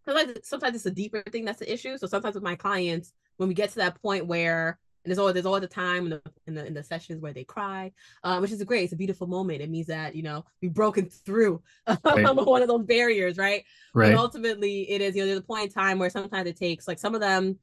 sometimes 0.05 0.39
sometimes 0.43 0.75
it's 0.75 0.85
a 0.85 0.91
deeper 0.91 1.23
thing 1.31 1.45
that's 1.45 1.59
the 1.59 1.71
issue. 1.71 1.97
So 1.97 2.07
sometimes 2.07 2.35
with 2.35 2.43
my 2.43 2.55
clients, 2.55 3.13
when 3.37 3.49
we 3.49 3.55
get 3.55 3.69
to 3.69 3.77
that 3.77 4.01
point 4.01 4.25
where 4.25 4.79
there's 5.07 5.19
always 5.19 5.33
there's 5.33 5.45
always 5.45 5.61
the 5.61 5.67
time 5.67 6.05
in 6.05 6.09
the 6.09 6.21
in 6.47 6.53
the, 6.55 6.65
in 6.65 6.73
the 6.73 6.83
sessions 6.83 7.21
where 7.21 7.33
they 7.33 7.43
cry, 7.43 7.91
uh, 8.23 8.39
which 8.39 8.51
is 8.51 8.63
great. 8.63 8.83
It's 8.83 8.93
a 8.93 8.97
beautiful 8.97 9.27
moment. 9.27 9.61
It 9.61 9.69
means 9.69 9.87
that 9.87 10.15
you 10.15 10.23
know 10.23 10.45
we've 10.61 10.73
broken 10.73 11.09
through 11.09 11.61
right. 11.87 12.35
one 12.35 12.61
of 12.61 12.67
those 12.67 12.85
barriers, 12.85 13.37
right? 13.37 13.63
Right. 13.93 14.09
And 14.09 14.17
ultimately, 14.17 14.89
it 14.89 15.01
is 15.01 15.15
you 15.15 15.21
know 15.21 15.27
there's 15.27 15.39
a 15.39 15.43
point 15.43 15.65
in 15.65 15.71
time 15.71 15.99
where 15.99 16.09
sometimes 16.09 16.47
it 16.47 16.57
takes 16.57 16.87
like 16.87 16.99
some 16.99 17.15
of 17.15 17.21
them, 17.21 17.57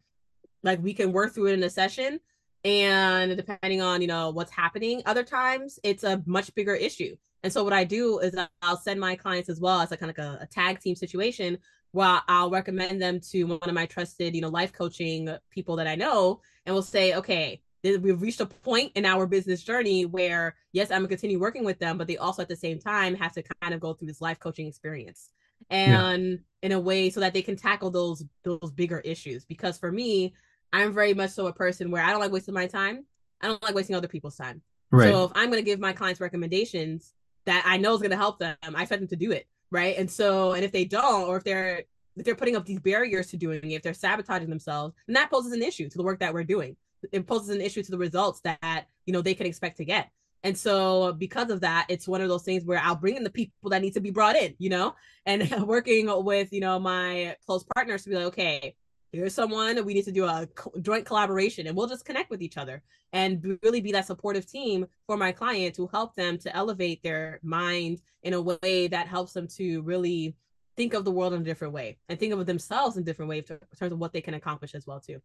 like 0.63 0.83
we 0.83 0.95
can 0.95 1.13
work 1.13 1.35
through 1.35 1.47
it 1.47 1.55
in 1.55 1.63
a 1.63 1.71
session, 1.71 2.21
and 2.65 3.37
depending 3.37 3.83
on 3.83 4.01
you 4.01 4.09
know 4.09 4.31
what's 4.31 4.53
happening, 4.53 5.03
other 5.07 5.25
times 5.25 5.79
it's 5.83 6.05
a 6.05 6.23
much 6.27 6.55
bigger 6.55 6.75
issue. 6.75 7.17
And 7.43 7.53
so 7.53 7.63
what 7.63 7.75
I 7.75 7.85
do 7.85 8.21
is 8.21 8.35
I'll 8.63 8.79
send 8.79 8.99
my 8.99 9.17
clients 9.17 9.51
as 9.51 9.61
well 9.61 9.81
as 9.81 9.93
a 9.93 9.99
kind 9.99 10.11
of 10.11 10.17
like 10.17 10.27
a, 10.27 10.45
a 10.45 10.47
tag 10.47 10.81
team 10.81 10.97
situation 10.97 11.59
well, 11.95 12.23
I'll 12.27 12.51
recommend 12.51 13.01
them 13.01 13.21
to 13.31 13.45
one 13.45 13.61
of 13.63 13.73
my 13.73 13.87
trusted, 13.87 14.35
you 14.35 14.41
know, 14.41 14.49
life 14.49 14.73
coaching 14.73 15.29
people 15.49 15.77
that 15.77 15.87
I 15.87 15.95
know, 15.95 16.41
and 16.67 16.75
we'll 16.75 16.83
say, 16.83 17.15
okay, 17.15 17.63
we've 17.85 18.21
reached 18.21 18.41
a 18.41 18.47
point 18.47 18.91
in 18.97 19.07
our 19.07 19.27
business 19.27 19.63
journey 19.63 20.05
where 20.05 20.57
yes, 20.73 20.91
I'm 20.91 20.99
gonna 20.99 21.09
continue 21.09 21.39
working 21.39 21.65
with 21.65 21.79
them, 21.79 21.97
but 21.97 22.09
they 22.09 22.17
also 22.17 22.43
at 22.43 22.49
the 22.49 22.57
same 22.57 22.81
time 22.81 23.15
have 23.15 23.33
to 23.35 23.45
kind 23.63 23.73
of 23.73 23.81
go 23.81 23.95
through 23.95 24.09
this 24.09 24.21
life 24.21 24.41
coaching 24.41 24.67
experience, 24.67 25.31
and 25.71 26.25
yeah. 26.33 26.37
in 26.63 26.73
a 26.73 26.81
way 26.81 27.11
so 27.11 27.21
that 27.21 27.33
they 27.33 27.43
can 27.43 27.55
tackle 27.55 27.91
those 27.91 28.25
those 28.43 28.73
bigger 28.75 28.99
issues. 29.01 29.45
Because 29.45 29.79
for 29.79 29.93
me, 29.93 30.35
I'm 30.73 30.93
very 30.93 31.15
much 31.15 31.31
so 31.31 31.47
a 31.47 31.53
person 31.53 31.93
where 31.93 32.03
I 32.03 32.11
don't 32.11 32.21
like 32.21 32.33
wasting 32.33 32.55
my 32.55 32.67
time. 32.67 33.07
I 33.41 33.47
don't 33.47 33.63
like 33.63 33.77
wasting 33.77 33.95
other 33.95 34.09
people's 34.09 34.37
time. 34.37 34.63
Right. 34.91 35.13
So 35.13 35.27
if 35.27 35.33
I'm 35.37 35.49
gonna 35.49 35.63
give 35.63 35.79
my 35.79 35.93
clients 35.93 36.21
recommendations 36.21 37.15
that 37.45 37.63
I 37.65 37.77
know 37.77 37.95
is 37.95 38.03
gonna 38.03 38.17
help 38.17 38.41
them, 38.41 38.57
I 38.65 38.83
expect 38.83 39.01
them 39.01 39.09
to 39.09 39.17
do 39.17 39.31
it 39.31 39.47
right? 39.75 39.99
And 39.99 40.11
so 40.11 40.53
and 40.53 40.65
if 40.65 40.73
they 40.73 40.85
don't 40.85 41.29
or 41.29 41.37
if 41.37 41.45
they're 41.45 41.83
if 42.17 42.25
they're 42.25 42.37
putting 42.37 42.57
up 42.57 42.65
these 42.65 42.79
barriers 42.79 43.27
to 43.27 43.37
doing 43.37 43.73
it 43.73 43.75
if 43.75 43.83
they're 43.83 43.93
sabotaging 43.93 44.49
themselves 44.49 44.95
then 45.07 45.15
that 45.15 45.31
poses 45.31 45.53
an 45.53 45.63
issue 45.63 45.89
to 45.89 45.99
the 45.99 46.05
work 46.05 46.21
that 46.21 46.33
we're 46.33 46.45
doing. 46.45 46.77
It 47.13 47.27
poses 47.27 47.51
an 47.51 47.61
issue 47.61 47.83
to 47.83 47.91
the 47.91 47.99
results 47.99 48.41
that 48.43 48.87
you 49.05 49.13
know 49.13 49.21
they 49.21 49.35
can 49.35 49.47
expect 49.47 49.77
to 49.79 49.85
get. 49.85 50.11
And 50.45 50.57
so 50.57 51.13
because 51.13 51.51
of 51.51 51.61
that 51.63 51.87
it's 51.89 52.07
one 52.07 52.21
of 52.21 52.29
those 52.29 52.45
things 52.45 52.65
where 52.65 52.79
i'll 52.79 52.95
bring 52.95 53.17
in 53.17 53.25
the 53.25 53.31
people 53.31 53.71
that 53.71 53.83
need 53.83 53.95
to 53.95 54.01
be 54.01 54.11
brought 54.11 54.37
in 54.37 54.55
you 54.59 54.71
know 54.71 54.95
and 55.27 55.51
working 55.67 56.07
with 56.25 56.53
you 56.53 56.61
know 56.61 56.79
my 56.79 57.35
close 57.47 57.65
partners 57.75 58.05
to 58.05 58.11
be 58.11 58.17
like 58.17 58.27
okay 58.27 58.75
here's 59.15 59.35
someone 59.35 59.83
we 59.85 59.95
need 59.95 60.05
to 60.05 60.13
do 60.13 60.25
a 60.25 60.49
joint 60.81 61.07
collaboration 61.07 61.67
and 61.67 61.77
we'll 61.77 61.87
just 61.87 62.05
connect 62.05 62.31
with 62.31 62.43
each 62.43 62.57
other 62.57 62.83
and 63.13 63.59
really 63.63 63.81
be 63.81 63.93
that 63.93 64.07
supportive 64.07 64.47
team 64.47 64.87
for 65.07 65.17
my 65.17 65.31
client 65.31 65.75
to 65.77 65.87
help 65.89 66.15
them 66.17 66.37
to 66.37 66.55
elevate 66.55 67.03
their 67.03 67.39
mind 67.43 68.01
in 68.23 68.35
a 68.35 68.41
way 68.41 68.89
that 68.89 69.07
helps 69.07 69.33
them 69.33 69.47
to 69.47 69.83
really 69.83 70.35
think 70.77 70.95
of 70.95 71.05
the 71.05 71.11
world 71.11 71.33
in 71.33 71.43
a 71.43 71.45
different 71.45 71.73
way 71.73 71.97
and 72.09 72.19
think 72.19 72.33
of 72.33 72.45
themselves 72.47 72.97
in 72.97 73.03
a 73.03 73.07
different 73.07 73.29
way 73.29 73.39
in 73.39 73.45
terms 73.45 73.93
of 73.93 73.99
what 73.99 74.13
they 74.13 74.21
can 74.21 74.35
accomplish 74.35 74.75
as 74.75 74.87
well 74.87 75.01
too 75.01 75.21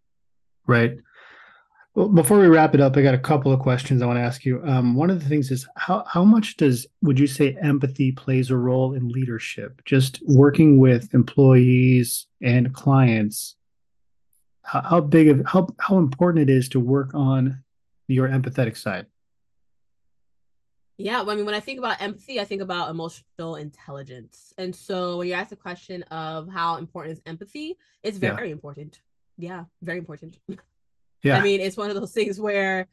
right 0.68 0.98
well, 1.96 2.08
before 2.08 2.40
we 2.40 2.48
wrap 2.48 2.76
it 2.76 2.82
up, 2.82 2.96
I 2.96 3.02
got 3.02 3.16
a 3.16 3.20
couple 3.20 3.52
of 3.52 3.60
questions 3.60 4.02
I 4.02 4.06
want 4.06 4.18
to 4.18 4.24
ask 4.24 4.46
you. 4.46 4.62
Um, 4.64 4.94
one 4.94 5.10
of 5.10 5.22
the 5.22 5.28
things 5.28 5.50
is 5.50 5.68
how 5.76 6.06
how 6.08 6.24
much 6.24 6.56
does 6.56 6.86
would 7.02 7.20
you 7.20 7.26
say 7.26 7.58
empathy 7.62 8.12
plays 8.12 8.52
a 8.52 8.56
role 8.56 8.94
in 8.94 9.10
leadership? 9.10 9.82
Just 9.86 10.22
working 10.28 10.80
with 10.80 11.12
employees 11.16 12.28
and 12.42 12.72
clients 12.76 13.56
how, 14.70 14.82
how 14.82 15.02
big 15.02 15.28
of 15.30 15.42
how 15.46 15.68
how 15.80 15.98
important 15.98 16.48
it 16.48 16.54
is 16.54 16.70
to 16.70 16.80
work 16.80 17.14
on 17.14 17.64
your 18.08 18.28
empathetic 18.28 18.78
side. 18.78 19.08
Yeah, 20.98 21.22
well, 21.22 21.32
I 21.32 21.36
mean, 21.36 21.46
when 21.46 21.56
I 21.56 21.62
think 21.62 21.80
about 21.80 22.02
empathy, 22.02 22.42
I 22.42 22.44
think 22.44 22.62
about 22.62 22.90
emotional 22.90 23.56
intelligence. 23.56 24.54
And 24.58 24.76
so 24.76 25.18
when 25.18 25.28
you 25.28 25.34
ask 25.34 25.50
the 25.50 25.56
question 25.56 26.04
of 26.04 26.50
how 26.50 26.76
important 26.76 27.14
is 27.14 27.22
empathy, 27.26 27.78
it's 28.04 28.18
very 28.18 28.50
yeah. 28.50 28.54
important. 28.54 29.02
Yeah, 29.38 29.66
very 29.82 29.98
important. 29.98 30.38
Yeah. 31.22 31.38
I 31.38 31.42
mean, 31.42 31.60
it's 31.60 31.76
one 31.76 31.90
of 31.90 31.98
those 31.98 32.14
things 32.20 32.40
where 32.40 32.88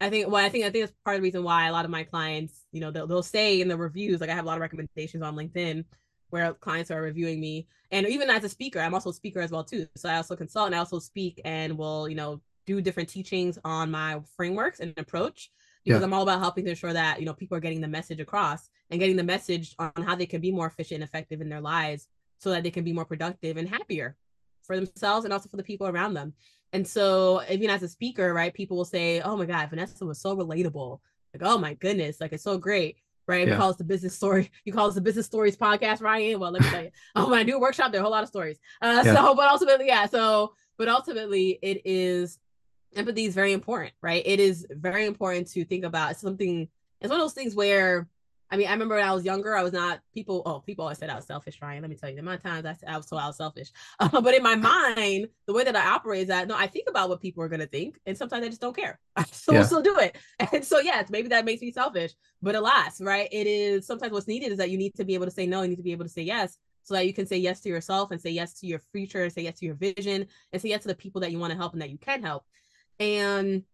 I 0.00 0.10
think 0.10 0.26
well, 0.26 0.44
I 0.44 0.48
think 0.48 0.64
I 0.64 0.70
think 0.70 0.82
that's 0.82 0.96
part 1.04 1.14
of 1.14 1.22
the 1.22 1.26
reason 1.26 1.44
why 1.44 1.68
a 1.68 1.72
lot 1.72 1.84
of 1.84 1.92
my 1.92 2.02
clients, 2.02 2.64
you 2.72 2.80
know, 2.80 2.90
they'll 2.90 3.06
they'll 3.06 3.22
say 3.22 3.60
in 3.60 3.68
the 3.68 3.76
reviews, 3.76 4.20
like 4.20 4.28
I 4.28 4.34
have 4.34 4.44
a 4.44 4.48
lot 4.48 4.56
of 4.56 4.62
recommendations 4.62 5.22
on 5.22 5.36
LinkedIn 5.36 5.84
where 6.30 6.52
clients 6.54 6.90
are 6.90 7.00
reviewing 7.00 7.40
me. 7.40 7.66
And 7.90 8.06
even 8.06 8.30
as 8.30 8.44
a 8.44 8.48
speaker, 8.48 8.80
I'm 8.80 8.94
also 8.94 9.10
a 9.10 9.14
speaker 9.14 9.40
as 9.40 9.50
well 9.50 9.64
too. 9.64 9.86
So 9.96 10.08
I 10.08 10.16
also 10.16 10.36
consult 10.36 10.66
and 10.66 10.74
I 10.74 10.78
also 10.78 10.98
speak 10.98 11.40
and 11.44 11.76
will, 11.76 12.08
you 12.08 12.14
know, 12.14 12.40
do 12.66 12.80
different 12.80 13.08
teachings 13.08 13.58
on 13.64 13.90
my 13.90 14.20
frameworks 14.36 14.80
and 14.80 14.92
approach 14.98 15.50
because 15.84 16.00
yeah. 16.00 16.04
I'm 16.04 16.12
all 16.12 16.22
about 16.22 16.40
helping 16.40 16.64
to 16.64 16.70
ensure 16.70 16.92
that, 16.92 17.18
you 17.18 17.24
know, 17.24 17.32
people 17.32 17.56
are 17.56 17.60
getting 17.60 17.80
the 17.80 17.88
message 17.88 18.20
across 18.20 18.68
and 18.90 19.00
getting 19.00 19.16
the 19.16 19.24
message 19.24 19.74
on 19.78 19.92
how 20.04 20.14
they 20.14 20.26
can 20.26 20.40
be 20.40 20.52
more 20.52 20.66
efficient 20.66 21.00
and 21.00 21.08
effective 21.08 21.40
in 21.40 21.48
their 21.48 21.62
lives 21.62 22.08
so 22.38 22.50
that 22.50 22.62
they 22.62 22.70
can 22.70 22.84
be 22.84 22.92
more 22.92 23.06
productive 23.06 23.56
and 23.56 23.68
happier 23.68 24.16
for 24.62 24.76
themselves 24.76 25.24
and 25.24 25.32
also 25.32 25.48
for 25.48 25.56
the 25.56 25.62
people 25.62 25.86
around 25.86 26.12
them. 26.12 26.34
And 26.74 26.86
so 26.86 27.42
even 27.48 27.70
as 27.70 27.82
a 27.82 27.88
speaker, 27.88 28.34
right, 28.34 28.52
people 28.52 28.76
will 28.76 28.84
say, 28.84 29.22
Oh 29.22 29.36
my 29.36 29.46
God, 29.46 29.70
Vanessa 29.70 30.04
was 30.04 30.20
so 30.20 30.36
relatable. 30.36 31.00
Like, 31.32 31.42
oh 31.42 31.58
my 31.58 31.74
goodness, 31.74 32.20
like 32.20 32.32
it's 32.32 32.44
so 32.44 32.58
great 32.58 32.96
right? 33.28 33.46
Yeah. 33.46 33.54
We 33.54 33.58
call 33.58 33.70
it 33.70 33.78
the 33.78 33.84
business 33.84 34.14
story. 34.14 34.50
You 34.64 34.72
call 34.72 34.88
it 34.88 34.94
the 34.94 35.00
business 35.00 35.26
stories 35.26 35.56
podcast, 35.56 36.02
Ryan. 36.02 36.40
Well, 36.40 36.50
let 36.50 36.62
me 36.62 36.68
tell 36.68 36.82
you. 36.82 36.90
oh, 37.14 37.30
when 37.30 37.38
I 37.38 37.44
do 37.44 37.56
a 37.56 37.60
workshop, 37.60 37.92
there 37.92 38.00
are 38.00 38.02
a 38.02 38.04
whole 38.04 38.10
lot 38.10 38.22
of 38.22 38.28
stories. 38.28 38.58
Uh, 38.82 39.02
yeah. 39.04 39.14
So, 39.14 39.34
but 39.34 39.48
ultimately, 39.48 39.86
yeah. 39.86 40.06
So, 40.06 40.54
but 40.76 40.88
ultimately, 40.88 41.58
it 41.62 41.82
is 41.84 42.38
empathy 42.96 43.26
is 43.26 43.34
very 43.34 43.52
important, 43.52 43.92
right? 44.02 44.22
It 44.24 44.40
is 44.40 44.66
very 44.70 45.06
important 45.06 45.48
to 45.52 45.64
think 45.64 45.84
about 45.84 46.16
something. 46.16 46.68
It's 47.00 47.10
one 47.10 47.20
of 47.20 47.24
those 47.24 47.34
things 47.34 47.54
where 47.54 48.08
I 48.50 48.56
mean, 48.56 48.68
I 48.68 48.72
remember 48.72 48.94
when 48.94 49.04
I 49.04 49.12
was 49.12 49.24
younger, 49.24 49.56
I 49.56 49.62
was 49.62 49.72
not 49.72 50.00
people. 50.14 50.42
Oh, 50.46 50.60
people 50.60 50.84
always 50.84 50.98
said 50.98 51.10
I 51.10 51.16
was 51.16 51.26
selfish, 51.26 51.58
Ryan. 51.60 51.82
Let 51.82 51.90
me 51.90 51.96
tell 51.96 52.08
you, 52.08 52.18
in 52.18 52.24
my 52.24 52.36
times 52.36 52.64
I, 52.64 52.76
I 52.86 52.96
was 52.96 53.06
so 53.06 53.16
I 53.16 53.26
was 53.26 53.36
selfish. 53.36 53.70
Uh, 54.00 54.20
but 54.20 54.32
in 54.32 54.42
my 54.42 54.54
mind, 54.54 55.28
the 55.46 55.52
way 55.52 55.64
that 55.64 55.74
I 55.74 55.88
operate 55.88 56.22
is 56.22 56.28
that 56.28 56.46
no, 56.46 56.56
I 56.56 56.68
think 56.68 56.88
about 56.88 57.08
what 57.08 57.20
people 57.20 57.42
are 57.42 57.48
gonna 57.48 57.66
think, 57.66 57.98
and 58.06 58.16
sometimes 58.16 58.44
I 58.44 58.48
just 58.48 58.60
don't 58.60 58.76
care. 58.76 58.98
I 59.16 59.24
still 59.24 59.54
yeah. 59.54 59.62
still 59.64 59.82
do 59.82 59.98
it. 59.98 60.16
And 60.52 60.64
so 60.64 60.78
yes, 60.78 61.10
maybe 61.10 61.28
that 61.28 61.44
makes 61.44 61.60
me 61.60 61.72
selfish. 61.72 62.12
But 62.40 62.54
alas, 62.54 63.00
right? 63.00 63.28
It 63.32 63.46
is 63.46 63.86
sometimes 63.86 64.12
what's 64.12 64.28
needed 64.28 64.52
is 64.52 64.58
that 64.58 64.70
you 64.70 64.78
need 64.78 64.94
to 64.94 65.04
be 65.04 65.14
able 65.14 65.26
to 65.26 65.32
say 65.32 65.46
no. 65.46 65.62
You 65.62 65.68
need 65.68 65.76
to 65.76 65.82
be 65.82 65.92
able 65.92 66.04
to 66.04 66.10
say 66.10 66.22
yes, 66.22 66.58
so 66.84 66.94
that 66.94 67.06
you 67.06 67.12
can 67.12 67.26
say 67.26 67.36
yes 67.38 67.60
to 67.60 67.68
yourself 67.68 68.12
and 68.12 68.20
say 68.20 68.30
yes 68.30 68.54
to 68.60 68.66
your 68.66 68.80
future, 68.92 69.24
and 69.24 69.32
say 69.32 69.42
yes 69.42 69.58
to 69.58 69.66
your 69.66 69.74
vision, 69.74 70.26
and 70.52 70.62
say 70.62 70.68
yes 70.68 70.82
to 70.82 70.88
the 70.88 70.94
people 70.94 71.20
that 71.22 71.32
you 71.32 71.38
want 71.38 71.50
to 71.50 71.56
help 71.56 71.72
and 71.72 71.82
that 71.82 71.90
you 71.90 71.98
can 71.98 72.22
help. 72.22 72.44
And 73.00 73.64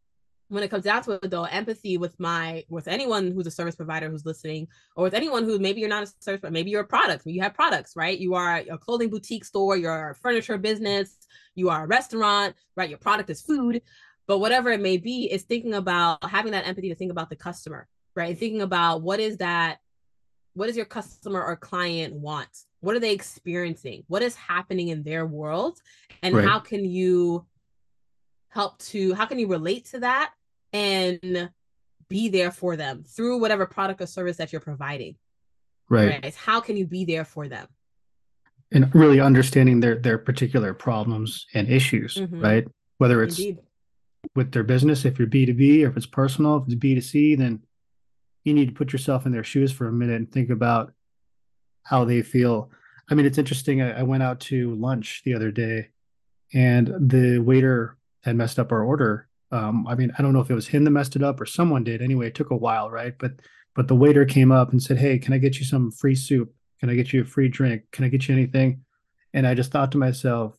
when 0.48 0.62
it 0.62 0.70
comes 0.70 0.84
down 0.84 1.02
to 1.02 1.12
it 1.12 1.30
though 1.30 1.44
empathy 1.44 1.96
with 1.96 2.18
my 2.20 2.64
with 2.68 2.86
anyone 2.86 3.32
who's 3.32 3.46
a 3.46 3.50
service 3.50 3.74
provider 3.74 4.08
who's 4.10 4.26
listening 4.26 4.68
or 4.96 5.04
with 5.04 5.14
anyone 5.14 5.44
who 5.44 5.58
maybe 5.58 5.80
you're 5.80 5.88
not 5.88 6.02
a 6.02 6.12
service 6.20 6.40
but 6.42 6.52
maybe 6.52 6.70
you're 6.70 6.82
a 6.82 6.86
product 6.86 7.26
you 7.26 7.42
have 7.42 7.54
products 7.54 7.94
right? 7.96 8.18
You 8.18 8.34
are 8.34 8.56
a 8.70 8.78
clothing 8.78 9.10
boutique 9.10 9.44
store 9.44 9.76
you're 9.76 10.10
a 10.10 10.14
furniture 10.14 10.58
business 10.58 11.16
you 11.54 11.70
are 11.70 11.84
a 11.84 11.86
restaurant 11.86 12.54
right? 12.76 12.88
Your 12.88 12.98
product 12.98 13.30
is 13.30 13.40
food 13.40 13.82
but 14.26 14.38
whatever 14.38 14.70
it 14.70 14.80
may 14.80 14.96
be 14.96 15.30
is 15.30 15.42
thinking 15.42 15.74
about 15.74 16.24
having 16.28 16.52
that 16.52 16.66
empathy 16.66 16.88
to 16.88 16.94
think 16.94 17.10
about 17.10 17.30
the 17.30 17.36
customer 17.36 17.88
right? 18.14 18.38
Thinking 18.38 18.62
about 18.62 19.02
what 19.02 19.20
is 19.20 19.38
that 19.38 19.78
what 20.54 20.66
does 20.66 20.76
your 20.76 20.86
customer 20.86 21.42
or 21.42 21.56
client 21.56 22.14
want? 22.14 22.48
What 22.80 22.94
are 22.94 23.00
they 23.00 23.12
experiencing? 23.12 24.04
What 24.06 24.22
is 24.22 24.36
happening 24.36 24.88
in 24.88 25.02
their 25.02 25.26
world? 25.26 25.80
And 26.22 26.36
right. 26.36 26.46
how 26.46 26.60
can 26.60 26.84
you 26.84 27.44
help 28.54 28.78
to 28.78 29.14
how 29.14 29.26
can 29.26 29.38
you 29.38 29.48
relate 29.48 29.86
to 29.86 30.00
that 30.00 30.32
and 30.72 31.50
be 32.08 32.28
there 32.28 32.52
for 32.52 32.76
them 32.76 33.02
through 33.04 33.38
whatever 33.38 33.66
product 33.66 34.00
or 34.00 34.06
service 34.06 34.36
that 34.36 34.52
you're 34.52 34.60
providing 34.60 35.16
right, 35.88 36.22
right? 36.22 36.34
how 36.36 36.60
can 36.60 36.76
you 36.76 36.86
be 36.86 37.04
there 37.04 37.24
for 37.24 37.48
them 37.48 37.66
and 38.70 38.94
really 38.94 39.20
understanding 39.20 39.80
their 39.80 39.96
their 39.96 40.18
particular 40.18 40.72
problems 40.72 41.46
and 41.54 41.68
issues 41.68 42.14
mm-hmm. 42.14 42.40
right 42.40 42.68
whether 42.98 43.24
it's 43.24 43.38
Indeed. 43.38 43.58
with 44.36 44.52
their 44.52 44.62
business 44.62 45.04
if 45.04 45.18
you're 45.18 45.28
b2b 45.28 45.84
or 45.84 45.88
if 45.88 45.96
it's 45.96 46.06
personal 46.06 46.58
if 46.58 46.64
it's 46.68 46.76
b2c 46.76 47.36
then 47.36 47.60
you 48.44 48.54
need 48.54 48.68
to 48.68 48.74
put 48.74 48.92
yourself 48.92 49.26
in 49.26 49.32
their 49.32 49.44
shoes 49.44 49.72
for 49.72 49.88
a 49.88 49.92
minute 49.92 50.16
and 50.16 50.30
think 50.30 50.50
about 50.50 50.92
how 51.82 52.04
they 52.04 52.22
feel 52.22 52.70
i 53.10 53.14
mean 53.14 53.26
it's 53.26 53.38
interesting 53.38 53.82
I, 53.82 54.00
I 54.00 54.02
went 54.04 54.22
out 54.22 54.38
to 54.40 54.76
lunch 54.76 55.22
the 55.24 55.34
other 55.34 55.50
day 55.50 55.88
and 56.52 56.86
the 57.00 57.38
waiter 57.38 57.96
had 58.24 58.36
messed 58.36 58.58
up 58.58 58.72
our 58.72 58.82
order. 58.82 59.28
Um, 59.52 59.86
I 59.86 59.94
mean, 59.94 60.12
I 60.18 60.22
don't 60.22 60.32
know 60.32 60.40
if 60.40 60.50
it 60.50 60.54
was 60.54 60.68
him 60.68 60.84
that 60.84 60.90
messed 60.90 61.16
it 61.16 61.22
up 61.22 61.40
or 61.40 61.46
someone 61.46 61.84
did. 61.84 62.02
Anyway, 62.02 62.26
it 62.26 62.34
took 62.34 62.50
a 62.50 62.56
while, 62.56 62.90
right? 62.90 63.14
But 63.18 63.32
but 63.74 63.88
the 63.88 63.96
waiter 63.96 64.24
came 64.24 64.52
up 64.52 64.72
and 64.72 64.82
said, 64.82 64.98
"Hey, 64.98 65.18
can 65.18 65.32
I 65.32 65.38
get 65.38 65.58
you 65.58 65.64
some 65.64 65.90
free 65.90 66.14
soup? 66.14 66.52
Can 66.80 66.90
I 66.90 66.94
get 66.94 67.12
you 67.12 67.22
a 67.22 67.24
free 67.24 67.48
drink? 67.48 67.82
Can 67.92 68.04
I 68.04 68.08
get 68.08 68.28
you 68.28 68.34
anything?" 68.34 68.84
And 69.32 69.46
I 69.46 69.54
just 69.54 69.70
thought 69.70 69.92
to 69.92 69.98
myself, 69.98 70.56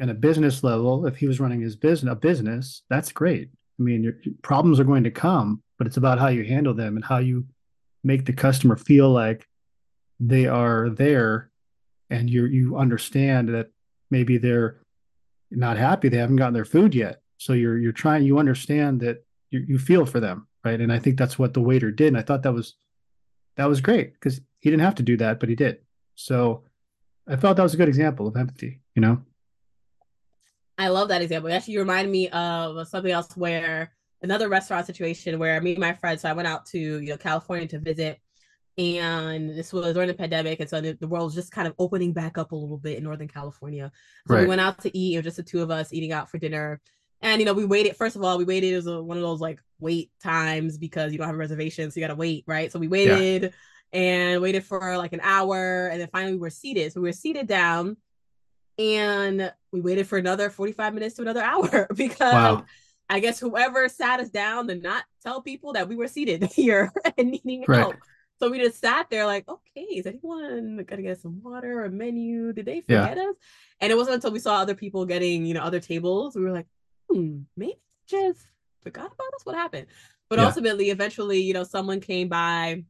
at 0.00 0.08
a 0.08 0.14
business 0.14 0.64
level, 0.64 1.06
if 1.06 1.16
he 1.16 1.26
was 1.26 1.40
running 1.40 1.60
his 1.60 1.76
business, 1.76 2.12
a 2.12 2.16
business, 2.16 2.82
that's 2.90 3.12
great. 3.12 3.50
I 3.78 3.82
mean, 3.82 4.02
your 4.02 4.14
problems 4.42 4.80
are 4.80 4.84
going 4.84 5.04
to 5.04 5.10
come, 5.10 5.62
but 5.78 5.86
it's 5.86 5.96
about 5.96 6.18
how 6.18 6.28
you 6.28 6.44
handle 6.44 6.74
them 6.74 6.96
and 6.96 7.04
how 7.04 7.18
you 7.18 7.46
make 8.02 8.24
the 8.24 8.32
customer 8.32 8.76
feel 8.76 9.10
like 9.10 9.46
they 10.20 10.46
are 10.46 10.90
there, 10.90 11.50
and 12.10 12.28
you 12.28 12.46
you 12.46 12.76
understand 12.76 13.48
that 13.48 13.70
maybe 14.10 14.38
they're 14.38 14.80
not 15.56 15.76
happy 15.76 16.08
they 16.08 16.16
haven't 16.16 16.36
gotten 16.36 16.54
their 16.54 16.64
food 16.64 16.94
yet. 16.94 17.22
So 17.38 17.52
you're 17.52 17.78
you're 17.78 17.92
trying 17.92 18.24
you 18.24 18.38
understand 18.38 19.00
that 19.00 19.24
you, 19.50 19.64
you 19.66 19.78
feel 19.78 20.06
for 20.06 20.20
them 20.20 20.46
right? 20.64 20.80
And 20.80 20.92
i 20.92 20.98
think 20.98 21.18
that's 21.18 21.38
what 21.38 21.54
the 21.54 21.60
waiter 21.60 21.90
did. 21.90 22.08
And 22.08 22.18
i 22.18 22.22
thought 22.22 22.42
that 22.42 22.52
was 22.52 22.74
that 23.56 23.68
was 23.68 23.80
great 23.80 24.14
because 24.14 24.40
he 24.60 24.70
didn't 24.70 24.82
have 24.82 24.96
to 24.96 25.02
do 25.02 25.16
that 25.18 25.40
but 25.40 25.48
he 25.48 25.54
did. 25.54 25.78
So 26.14 26.64
i 27.26 27.36
felt 27.36 27.56
that 27.56 27.62
was 27.62 27.74
a 27.74 27.78
good 27.78 27.88
example 27.88 28.26
of 28.26 28.36
empathy 28.36 28.80
you 28.94 29.02
know? 29.02 29.22
I 30.76 30.88
love 30.88 31.08
that 31.08 31.22
example. 31.22 31.52
Actually 31.52 31.74
you 31.74 31.80
remind 31.80 32.10
me 32.10 32.28
of 32.30 32.88
something 32.88 33.12
else 33.12 33.36
where 33.36 33.92
another 34.24 34.48
restaurant 34.48 34.86
situation 34.86 35.38
where 35.38 35.60
me 35.60 35.72
and 35.72 35.80
my 35.80 35.92
friends 35.92 36.22
so 36.22 36.30
i 36.30 36.32
went 36.32 36.48
out 36.48 36.64
to 36.64 36.78
you 36.78 37.10
know 37.10 37.16
california 37.16 37.68
to 37.68 37.78
visit 37.78 38.18
and 38.76 39.50
this 39.50 39.72
was 39.72 39.94
during 39.94 40.08
the 40.08 40.14
pandemic 40.14 40.58
and 40.60 40.68
so 40.68 40.80
the, 40.80 40.92
the 40.94 41.06
world 41.06 41.26
was 41.26 41.34
just 41.34 41.52
kind 41.52 41.68
of 41.68 41.74
opening 41.78 42.12
back 42.12 42.36
up 42.38 42.52
a 42.52 42.56
little 42.56 42.78
bit 42.78 42.98
in 42.98 43.04
northern 43.04 43.28
california 43.28 43.90
so 44.26 44.34
right. 44.34 44.42
we 44.42 44.46
went 44.46 44.60
out 44.60 44.80
to 44.80 44.96
eat 44.96 45.14
it 45.14 45.18
was 45.18 45.24
just 45.24 45.36
the 45.36 45.42
two 45.42 45.62
of 45.62 45.70
us 45.70 45.92
eating 45.92 46.12
out 46.12 46.28
for 46.28 46.38
dinner 46.38 46.80
and 47.20 47.40
you 47.40 47.46
know 47.46 47.52
we 47.52 47.64
waited 47.64 47.96
first 47.96 48.16
of 48.16 48.24
all 48.24 48.36
we 48.36 48.44
waited 48.44 48.72
it 48.72 48.76
was 48.76 48.86
a, 48.86 49.02
one 49.02 49.16
of 49.16 49.22
those 49.22 49.40
like 49.40 49.60
wait 49.78 50.10
times 50.22 50.76
because 50.76 51.12
you 51.12 51.18
don't 51.18 51.26
have 51.26 51.36
a 51.36 51.38
reservation 51.38 51.90
so 51.90 52.00
you 52.00 52.04
gotta 52.04 52.18
wait 52.18 52.42
right 52.46 52.72
so 52.72 52.78
we 52.78 52.88
waited 52.88 53.52
yeah. 53.92 54.00
and 54.00 54.42
waited 54.42 54.64
for 54.64 54.96
like 54.96 55.12
an 55.12 55.20
hour 55.22 55.88
and 55.88 56.00
then 56.00 56.08
finally 56.12 56.32
we 56.32 56.40
were 56.40 56.50
seated 56.50 56.92
so 56.92 57.00
we 57.00 57.08
were 57.08 57.12
seated 57.12 57.46
down 57.46 57.96
and 58.78 59.52
we 59.72 59.80
waited 59.80 60.06
for 60.06 60.18
another 60.18 60.50
45 60.50 60.94
minutes 60.94 61.16
to 61.16 61.22
another 61.22 61.42
hour 61.44 61.86
because 61.96 62.32
wow. 62.32 62.64
I 63.08 63.20
guess 63.20 63.38
whoever 63.38 63.88
sat 63.88 64.20
us 64.20 64.30
down 64.30 64.66
did 64.66 64.82
not 64.82 65.04
tell 65.22 65.42
people 65.42 65.74
that 65.74 65.88
we 65.88 65.96
were 65.96 66.08
seated 66.08 66.44
here 66.52 66.92
and 67.16 67.30
needing 67.30 67.64
right. 67.68 67.78
help. 67.78 67.96
So 68.44 68.50
we 68.50 68.58
just 68.58 68.78
sat 68.78 69.08
there 69.08 69.24
like, 69.24 69.48
okay, 69.48 69.86
is 69.86 70.04
anyone 70.04 70.84
gonna 70.86 71.00
get 71.00 71.18
some 71.18 71.40
water 71.42 71.82
or 71.82 71.88
menu? 71.88 72.52
Did 72.52 72.66
they 72.66 72.82
forget 72.82 73.16
yeah. 73.16 73.30
us? 73.30 73.36
And 73.80 73.90
it 73.90 73.94
wasn't 73.94 74.16
until 74.16 74.32
we 74.32 74.38
saw 74.38 74.56
other 74.56 74.74
people 74.74 75.06
getting, 75.06 75.46
you 75.46 75.54
know, 75.54 75.62
other 75.62 75.80
tables, 75.80 76.36
we 76.36 76.42
were 76.42 76.52
like, 76.52 76.66
hmm, 77.10 77.38
maybe 77.56 77.80
just 78.06 78.46
forgot 78.82 79.06
about 79.06 79.34
us. 79.34 79.46
What 79.46 79.54
happened? 79.54 79.86
But 80.28 80.40
yeah. 80.40 80.44
ultimately, 80.44 80.90
eventually, 80.90 81.40
you 81.40 81.54
know, 81.54 81.64
someone 81.64 82.00
came 82.00 82.28
by 82.28 82.84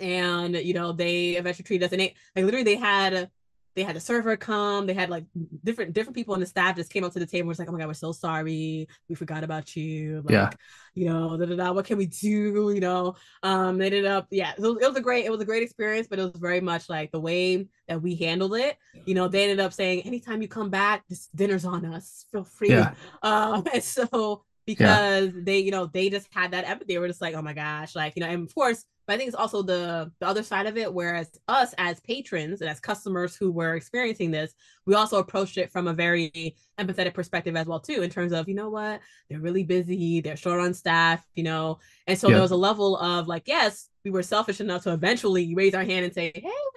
and 0.00 0.56
you 0.56 0.72
know, 0.72 0.92
they 0.92 1.32
eventually 1.32 1.64
treated 1.64 1.84
us 1.84 1.92
and 1.92 2.00
they 2.00 2.14
like 2.34 2.46
literally 2.46 2.64
they 2.64 2.76
had 2.76 3.28
they 3.76 3.82
had 3.82 3.94
a 3.94 4.00
server 4.00 4.36
come. 4.38 4.86
They 4.86 4.94
had 4.94 5.10
like 5.10 5.24
different 5.62 5.92
different 5.92 6.16
people 6.16 6.32
on 6.32 6.40
the 6.40 6.46
staff 6.46 6.76
just 6.76 6.90
came 6.90 7.04
up 7.04 7.12
to 7.12 7.18
the 7.18 7.26
table. 7.26 7.42
and 7.42 7.48
Was 7.48 7.58
like, 7.58 7.68
oh 7.68 7.72
my 7.72 7.78
god, 7.78 7.88
we're 7.88 7.94
so 7.94 8.10
sorry. 8.10 8.88
We 9.08 9.14
forgot 9.14 9.44
about 9.44 9.76
you. 9.76 10.22
Like, 10.24 10.32
yeah. 10.32 10.50
You 10.94 11.10
know, 11.10 11.36
da, 11.36 11.44
da, 11.44 11.56
da, 11.56 11.72
what 11.72 11.84
can 11.84 11.98
we 11.98 12.06
do? 12.06 12.72
You 12.72 12.80
know, 12.80 13.16
um, 13.42 13.76
they 13.76 13.86
ended 13.86 14.06
up, 14.06 14.28
yeah. 14.30 14.54
So 14.58 14.78
it 14.78 14.86
was 14.86 14.96
a 14.96 15.02
great, 15.02 15.26
it 15.26 15.30
was 15.30 15.42
a 15.42 15.44
great 15.44 15.62
experience, 15.62 16.06
but 16.08 16.18
it 16.18 16.22
was 16.22 16.40
very 16.40 16.62
much 16.62 16.88
like 16.88 17.12
the 17.12 17.20
way 17.20 17.68
that 17.86 18.00
we 18.00 18.16
handled 18.16 18.56
it. 18.56 18.78
You 19.04 19.14
know, 19.14 19.28
they 19.28 19.42
ended 19.42 19.60
up 19.60 19.74
saying, 19.74 20.02
anytime 20.02 20.40
you 20.40 20.48
come 20.48 20.70
back, 20.70 21.04
this 21.06 21.28
dinner's 21.34 21.66
on 21.66 21.84
us. 21.84 22.24
Feel 22.32 22.44
free. 22.44 22.70
Yeah. 22.70 22.94
Um, 23.22 23.64
and 23.74 23.84
so 23.84 24.45
because 24.66 25.26
yeah. 25.26 25.40
they, 25.42 25.58
you 25.58 25.70
know, 25.70 25.86
they 25.86 26.10
just 26.10 26.28
had 26.32 26.50
that 26.50 26.68
empathy. 26.68 26.94
They 26.94 26.98
were 26.98 27.08
just 27.08 27.20
like, 27.20 27.34
oh 27.34 27.42
my 27.42 27.54
gosh, 27.54 27.94
like, 27.94 28.14
you 28.16 28.20
know, 28.20 28.28
and 28.28 28.48
of 28.48 28.54
course 28.54 28.84
but 29.06 29.14
I 29.14 29.16
think 29.16 29.28
it's 29.28 29.36
also 29.36 29.62
the 29.62 30.10
the 30.18 30.26
other 30.26 30.42
side 30.42 30.66
of 30.66 30.76
it. 30.76 30.92
Whereas 30.92 31.30
us 31.48 31.74
as 31.78 32.00
patrons 32.00 32.60
and 32.60 32.68
as 32.68 32.80
customers 32.80 33.36
who 33.36 33.52
were 33.52 33.74
experiencing 33.74 34.30
this, 34.30 34.54
we 34.84 34.94
also 34.94 35.18
approached 35.18 35.58
it 35.58 35.70
from 35.70 35.86
a 35.86 35.92
very 35.92 36.56
empathetic 36.78 37.14
perspective 37.14 37.56
as 37.56 37.66
well 37.66 37.80
too, 37.80 38.02
in 38.02 38.10
terms 38.10 38.32
of 38.32 38.48
you 38.48 38.54
know 38.54 38.68
what 38.68 39.00
they're 39.30 39.40
really 39.40 39.62
busy, 39.62 40.20
they're 40.20 40.36
short 40.36 40.60
on 40.60 40.74
staff, 40.74 41.24
you 41.34 41.44
know, 41.44 41.78
and 42.06 42.18
so 42.18 42.28
yeah. 42.28 42.34
there 42.34 42.42
was 42.42 42.50
a 42.50 42.56
level 42.56 42.96
of 42.96 43.28
like, 43.28 43.44
yes, 43.46 43.88
we 44.04 44.10
were 44.10 44.22
selfish 44.22 44.60
enough 44.60 44.82
to 44.82 44.92
eventually 44.92 45.54
raise 45.54 45.74
our 45.74 45.84
hand 45.84 46.04
and 46.04 46.14
say, 46.14 46.32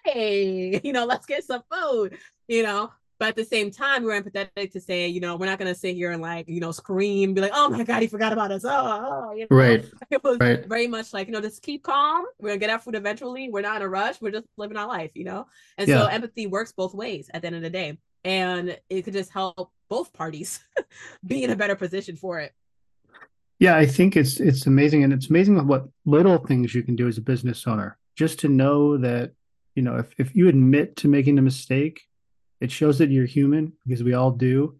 hey, 0.05 0.79
you 0.83 0.93
know, 0.93 1.05
let's 1.05 1.25
get 1.25 1.43
some 1.43 1.63
food, 1.71 2.17
you 2.47 2.61
know, 2.61 2.91
but 3.19 3.27
at 3.27 3.35
the 3.35 3.43
same 3.43 3.69
time, 3.69 4.03
we 4.05 4.13
are 4.13 4.21
empathetic 4.21 4.71
to 4.71 4.79
say, 4.79 5.09
you 5.09 5.19
know, 5.19 5.35
we're 5.35 5.45
not 5.45 5.59
going 5.59 5.71
to 5.71 5.77
sit 5.77 5.93
here 5.93 6.11
and 6.11 6.21
like, 6.21 6.47
you 6.47 6.61
know, 6.61 6.71
scream, 6.71 7.33
be 7.33 7.41
like, 7.41 7.51
oh 7.53 7.69
my 7.69 7.83
God, 7.83 8.01
he 8.01 8.07
forgot 8.07 8.31
about 8.31 8.49
us. 8.49 8.63
Oh, 8.63 8.69
oh 8.71 9.33
you 9.33 9.45
know? 9.49 9.57
right. 9.57 9.85
It 10.09 10.23
was 10.23 10.39
right. 10.39 10.65
very 10.65 10.87
much 10.87 11.13
like, 11.13 11.27
you 11.27 11.33
know, 11.33 11.41
just 11.41 11.61
keep 11.61 11.83
calm. 11.83 12.25
We're 12.39 12.49
going 12.49 12.59
to 12.59 12.65
get 12.65 12.71
our 12.71 12.79
food 12.79 12.95
eventually. 12.95 13.49
We're 13.49 13.61
not 13.61 13.75
in 13.75 13.81
a 13.81 13.89
rush. 13.89 14.21
We're 14.21 14.31
just 14.31 14.47
living 14.55 14.77
our 14.77 14.87
life, 14.87 15.11
you 15.15 15.25
know? 15.25 15.47
And 15.77 15.87
yeah. 15.87 15.99
so 15.99 16.07
empathy 16.07 16.47
works 16.47 16.71
both 16.71 16.93
ways 16.93 17.29
at 17.33 17.41
the 17.41 17.47
end 17.47 17.57
of 17.57 17.61
the 17.61 17.69
day. 17.69 17.97
And 18.23 18.77
it 18.89 19.01
could 19.01 19.13
just 19.13 19.31
help 19.31 19.71
both 19.89 20.13
parties 20.13 20.61
be 21.27 21.43
in 21.43 21.49
a 21.49 21.57
better 21.57 21.75
position 21.75 22.15
for 22.15 22.39
it. 22.39 22.53
Yeah, 23.59 23.75
I 23.75 23.85
think 23.85 24.15
it's 24.15 24.39
it's 24.39 24.67
amazing, 24.67 25.03
and 25.03 25.11
it's 25.11 25.29
amazing 25.29 25.67
what 25.67 25.85
little 26.05 26.37
things 26.37 26.73
you 26.73 26.81
can 26.81 26.95
do 26.95 27.09
as 27.09 27.17
a 27.17 27.21
business 27.21 27.67
owner. 27.67 27.97
Just 28.15 28.39
to 28.39 28.47
know 28.47 28.95
that, 28.97 29.33
you 29.75 29.83
know, 29.83 29.97
if 29.97 30.13
if 30.17 30.33
you 30.33 30.47
admit 30.47 30.95
to 30.97 31.09
making 31.09 31.37
a 31.37 31.41
mistake, 31.41 32.01
it 32.61 32.71
shows 32.71 32.97
that 32.97 33.09
you're 33.09 33.25
human 33.25 33.73
because 33.85 34.03
we 34.03 34.13
all 34.13 34.31
do. 34.31 34.79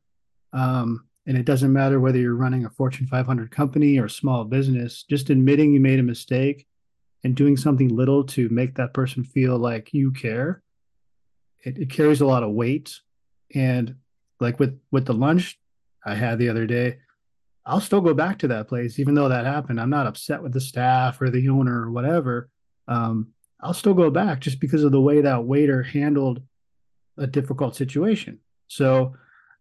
Um, 0.54 1.06
and 1.26 1.38
it 1.38 1.46
doesn't 1.46 1.72
matter 1.72 2.00
whether 2.00 2.18
you're 2.18 2.36
running 2.36 2.66
a 2.66 2.70
Fortune 2.70 3.08
500 3.08 3.52
company 3.52 4.00
or 4.00 4.06
a 4.06 4.10
small 4.10 4.46
business, 4.46 5.04
just 5.04 5.30
admitting 5.30 5.72
you 5.74 5.80
made 5.80 6.00
a 6.00 6.04
mistake 6.04 6.66
and 7.24 7.36
doing 7.36 7.58
something 7.58 7.90
little 7.90 8.24
to 8.24 8.50
make 8.50 8.76
that 8.76 8.94
person 8.94 9.24
feel 9.24 9.58
like 9.58 9.94
you 9.94 10.12
care, 10.12 10.64
it, 11.64 11.78
it 11.78 11.90
carries 11.90 12.22
a 12.22 12.26
lot 12.26 12.44
of 12.44 12.52
weight. 12.52 13.00
And 13.54 13.96
like 14.40 14.60
with 14.60 14.80
with 14.92 15.06
the 15.06 15.14
lunch 15.14 15.60
I 16.06 16.16
had 16.16 16.40
the 16.40 16.50
other 16.50 16.66
day, 16.66 16.98
I'll 17.66 17.82
still 17.82 18.02
go 18.02 18.14
back 18.14 18.40
to 18.40 18.48
that 18.50 18.68
place, 18.68 19.00
even 19.00 19.16
though 19.16 19.30
that 19.30 19.46
happened. 19.46 19.80
I'm 19.80 19.90
not 19.90 20.08
upset 20.08 20.42
with 20.42 20.54
the 20.54 20.62
staff 20.62 21.22
or 21.22 21.30
the 21.30 21.50
owner 21.50 21.84
or 21.84 21.92
whatever. 21.92 22.50
Um, 22.88 23.34
I'll 23.62 23.74
still 23.74 23.94
go 23.94 24.10
back 24.10 24.40
just 24.40 24.60
because 24.60 24.84
of 24.84 24.92
the 24.92 25.02
way 25.02 25.22
that 25.22 25.44
waiter 25.44 25.84
handled 25.84 26.42
a 27.20 27.28
difficult 27.28 27.76
situation. 27.76 28.40
So, 28.68 29.16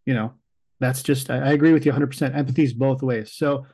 you 0.06 0.14
know, 0.14 0.32
that's 0.80 1.02
just, 1.02 1.30
I, 1.30 1.38
I 1.38 1.50
agree 1.52 1.72
with 1.72 1.84
you 1.84 1.92
100%. 1.92 2.34
Empathy 2.34 2.64
is 2.64 2.72
both 2.72 3.02
ways. 3.02 3.32
So, 3.32 3.66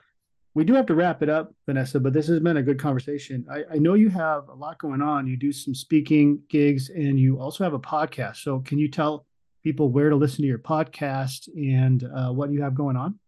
we 0.54 0.64
do 0.64 0.72
have 0.74 0.86
to 0.86 0.94
wrap 0.94 1.20
it 1.20 1.28
up, 1.28 1.52
Vanessa, 1.66 1.98
but 1.98 2.12
this 2.12 2.28
has 2.28 2.38
been 2.38 2.58
a 2.58 2.62
good 2.62 2.78
conversation. 2.78 3.44
I, 3.50 3.64
I, 3.72 3.78
know 3.78 3.94
you 3.94 4.08
have 4.10 4.48
a 4.48 4.54
lot 4.54 4.78
going 4.78 5.02
on. 5.02 5.26
You 5.26 5.36
do 5.36 5.50
some 5.50 5.74
speaking 5.74 6.40
gigs 6.48 6.90
and 6.90 7.18
you 7.18 7.40
also 7.40 7.64
have 7.64 7.74
a 7.74 7.78
podcast. 7.80 8.36
So, 8.36 8.60
can 8.60 8.78
you 8.78 8.88
tell 8.88 9.26
people 9.64 9.90
where 9.90 10.10
to 10.10 10.16
listen 10.16 10.42
to 10.42 10.46
your 10.46 10.60
podcast 10.60 11.48
and 11.56 12.04
uh, 12.04 12.30
what 12.30 12.52
you 12.52 12.62
have 12.62 12.74
going 12.74 12.96
on? 12.96 13.18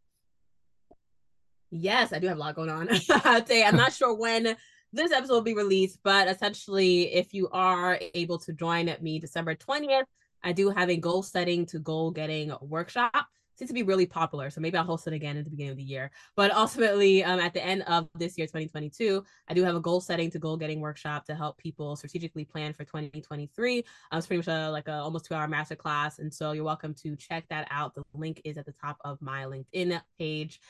Yes, 1.73 2.13
I 2.13 2.21
do 2.21 2.29
have 2.29 2.37
a 2.37 2.41
lot 2.41 2.55
going 2.55 2.71
on. 2.71 2.89
I'd 3.25 3.49
say 3.49 3.65
I'm 3.65 3.77
not 3.77 3.93
sure 3.93 4.15
when 4.15 4.57
this 4.93 5.13
episode 5.13 5.35
will 5.35 5.41
be 5.43 5.55
released. 5.55 5.99
But 6.05 6.29
essentially, 6.29 7.13
if 7.13 7.35
you 7.35 7.49
are 7.51 7.99
able 8.15 8.39
to 8.39 8.53
join 8.53 8.95
me 9.01 9.19
December 9.19 9.57
20th, 9.57 10.05
I 10.47 10.53
do 10.53 10.71
have 10.71 10.89
a 10.89 10.97
goal 10.97 11.25
setting 11.25 11.67
to 11.67 11.81
goal 11.81 12.13
getting 12.13 12.55
workshop 12.63 13.27
seems 13.57 13.71
to 13.71 13.75
be 13.75 13.83
really 13.83 14.07
popular. 14.07 14.51
So 14.51 14.61
maybe 14.61 14.77
I'll 14.77 14.85
host 14.85 15.07
it 15.07 15.13
again 15.13 15.37
at 15.37 15.45
the 15.45 15.51
beginning 15.51 15.73
of 15.73 15.77
the 15.77 15.83
year. 15.83 16.11
But 16.37 16.55
ultimately, 16.55 17.25
um, 17.25 17.41
at 17.41 17.55
the 17.55 17.65
end 17.65 17.83
of 17.87 18.09
this 18.15 18.37
year, 18.37 18.47
2022, 18.47 19.25
I 19.49 19.55
do 19.55 19.65
have 19.65 19.75
a 19.75 19.81
goal 19.81 20.01
setting 20.01 20.31
to 20.31 20.39
goal 20.39 20.57
getting 20.57 20.81
workshop 20.81 21.25
to 21.27 21.35
help 21.35 21.57
people 21.59 21.97
strategically 21.97 22.45
plan 22.45 22.75
for 22.75 22.85
2023. 22.85 23.79
Um, 24.13 24.19
it's 24.19 24.27
pretty 24.27 24.39
much 24.39 24.49
a, 24.49 24.71
like 24.71 24.89
a 24.89 24.95
almost 24.95 25.25
two 25.25 25.35
hour 25.35 25.49
masterclass. 25.49 26.19
And 26.19 26.33
so 26.33 26.53
you're 26.53 26.65
welcome 26.65 26.95
to 27.03 27.17
check 27.17 27.47
that 27.49 27.67
out. 27.71 27.95
The 27.95 28.03
link 28.15 28.43
is 28.45 28.59
at 28.59 28.67
the 28.67 28.75
top 28.81 28.99
of 29.05 29.21
my 29.23 29.45
LinkedIn 29.45 30.01
page. 30.19 30.61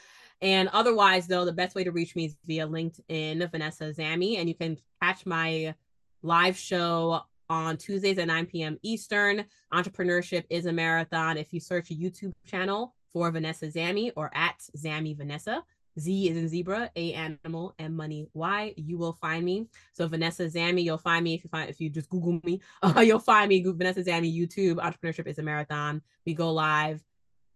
And 0.41 0.69
otherwise, 0.69 1.27
though, 1.27 1.45
the 1.45 1.53
best 1.53 1.75
way 1.75 1.85
to 1.85 1.93
reach 1.93 2.15
me 2.15 2.27
is 2.27 2.37
via 2.45 2.69
LinkedIn, 2.69 3.51
Vanessa 3.51 3.93
Zamy, 3.93 4.39
and 4.39 4.49
you 4.49 4.55
can 4.55 4.79
catch 5.03 5.27
my 5.27 5.75
live 6.23 6.57
show 6.57 7.23
on 7.49 7.77
Tuesdays 7.77 8.19
at 8.19 8.27
9 8.27 8.47
p.m. 8.47 8.79
Eastern. 8.83 9.45
Entrepreneurship 9.73 10.45
is 10.51 10.67
a 10.67 10.73
marathon. 10.73 11.37
If 11.37 11.53
you 11.53 11.61
search 11.61 11.91
a 11.91 11.95
YouTube 11.95 12.33
channel 12.47 12.95
for 13.13 13.31
Vanessa 13.31 13.67
Zamy 13.67 14.13
or 14.17 14.31
at 14.35 14.59
Zamy 14.77 15.17
Vanessa, 15.17 15.63
Z 15.99 16.29
is 16.29 16.37
in 16.37 16.49
zebra, 16.49 16.91
A 16.97 17.13
animal, 17.15 17.75
and 17.79 17.97
money 17.97 18.29
Y. 18.35 18.75
You 18.77 18.99
will 18.99 19.15
find 19.15 19.45
me. 19.45 19.67
So 19.93 20.07
Vanessa 20.07 20.45
Zamy, 20.45 20.85
you'll 20.85 20.99
find 20.99 21.25
me 21.25 21.35
if 21.35 21.45
you 21.45 21.49
find 21.49 21.71
if 21.71 21.81
you 21.81 21.89
just 21.89 22.11
Google 22.11 22.41
me, 22.45 22.61
uh, 22.83 23.01
you'll 23.01 23.19
find 23.19 23.49
me. 23.49 23.63
Vanessa 23.63 24.03
Zamy 24.03 24.35
YouTube. 24.37 24.77
Entrepreneurship 24.77 25.27
is 25.27 25.39
a 25.39 25.43
marathon. 25.43 26.03
We 26.25 26.35
go 26.35 26.53
live 26.53 27.03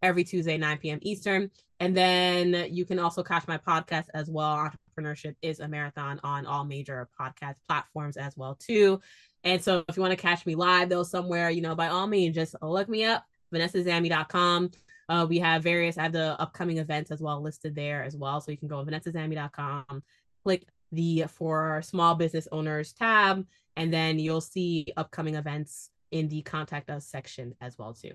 every 0.02 0.24
Tuesday, 0.24 0.56
9 0.56 0.78
p.m. 0.78 0.98
Eastern. 1.02 1.50
And 1.78 1.96
then 1.96 2.66
you 2.70 2.84
can 2.84 2.98
also 2.98 3.22
catch 3.22 3.46
my 3.46 3.58
podcast 3.58 4.06
as 4.14 4.30
well. 4.30 4.72
Entrepreneurship 5.00 5.36
is 5.42 5.60
a 5.60 5.68
marathon 5.68 6.20
on 6.22 6.46
all 6.46 6.64
major 6.64 7.08
podcast 7.18 7.56
platforms 7.66 8.16
as 8.16 8.36
well 8.36 8.54
too. 8.54 9.00
And 9.44 9.62
so 9.62 9.84
if 9.88 9.96
you 9.96 10.02
want 10.02 10.12
to 10.12 10.20
catch 10.20 10.46
me 10.46 10.54
live 10.54 10.88
though 10.88 11.02
somewhere, 11.02 11.50
you 11.50 11.62
know, 11.62 11.74
by 11.74 11.88
all 11.88 12.06
means, 12.06 12.34
just 12.34 12.54
look 12.62 12.88
me 12.88 13.04
up, 13.04 13.24
vanessazamy.com 13.54 14.70
Uh, 15.08 15.26
we 15.28 15.40
have 15.40 15.62
various, 15.62 15.98
I 15.98 16.04
have 16.04 16.12
the 16.12 16.40
upcoming 16.40 16.78
events 16.78 17.10
as 17.10 17.20
well 17.20 17.42
listed 17.42 17.74
there 17.74 18.04
as 18.04 18.16
well. 18.16 18.40
So 18.40 18.52
you 18.52 18.58
can 18.58 18.68
go 18.68 18.84
to 18.84 18.90
vanessazamy.com 18.90 20.02
click 20.44 20.66
the 20.92 21.24
for 21.28 21.82
small 21.84 22.14
business 22.14 22.48
owners 22.50 22.92
tab, 22.92 23.46
and 23.76 23.92
then 23.92 24.18
you'll 24.18 24.40
see 24.40 24.86
upcoming 24.96 25.34
events 25.34 25.90
in 26.10 26.28
the 26.28 26.42
contact 26.42 26.90
us 26.90 27.06
section 27.06 27.54
as 27.60 27.78
well 27.78 27.94
too. 27.94 28.12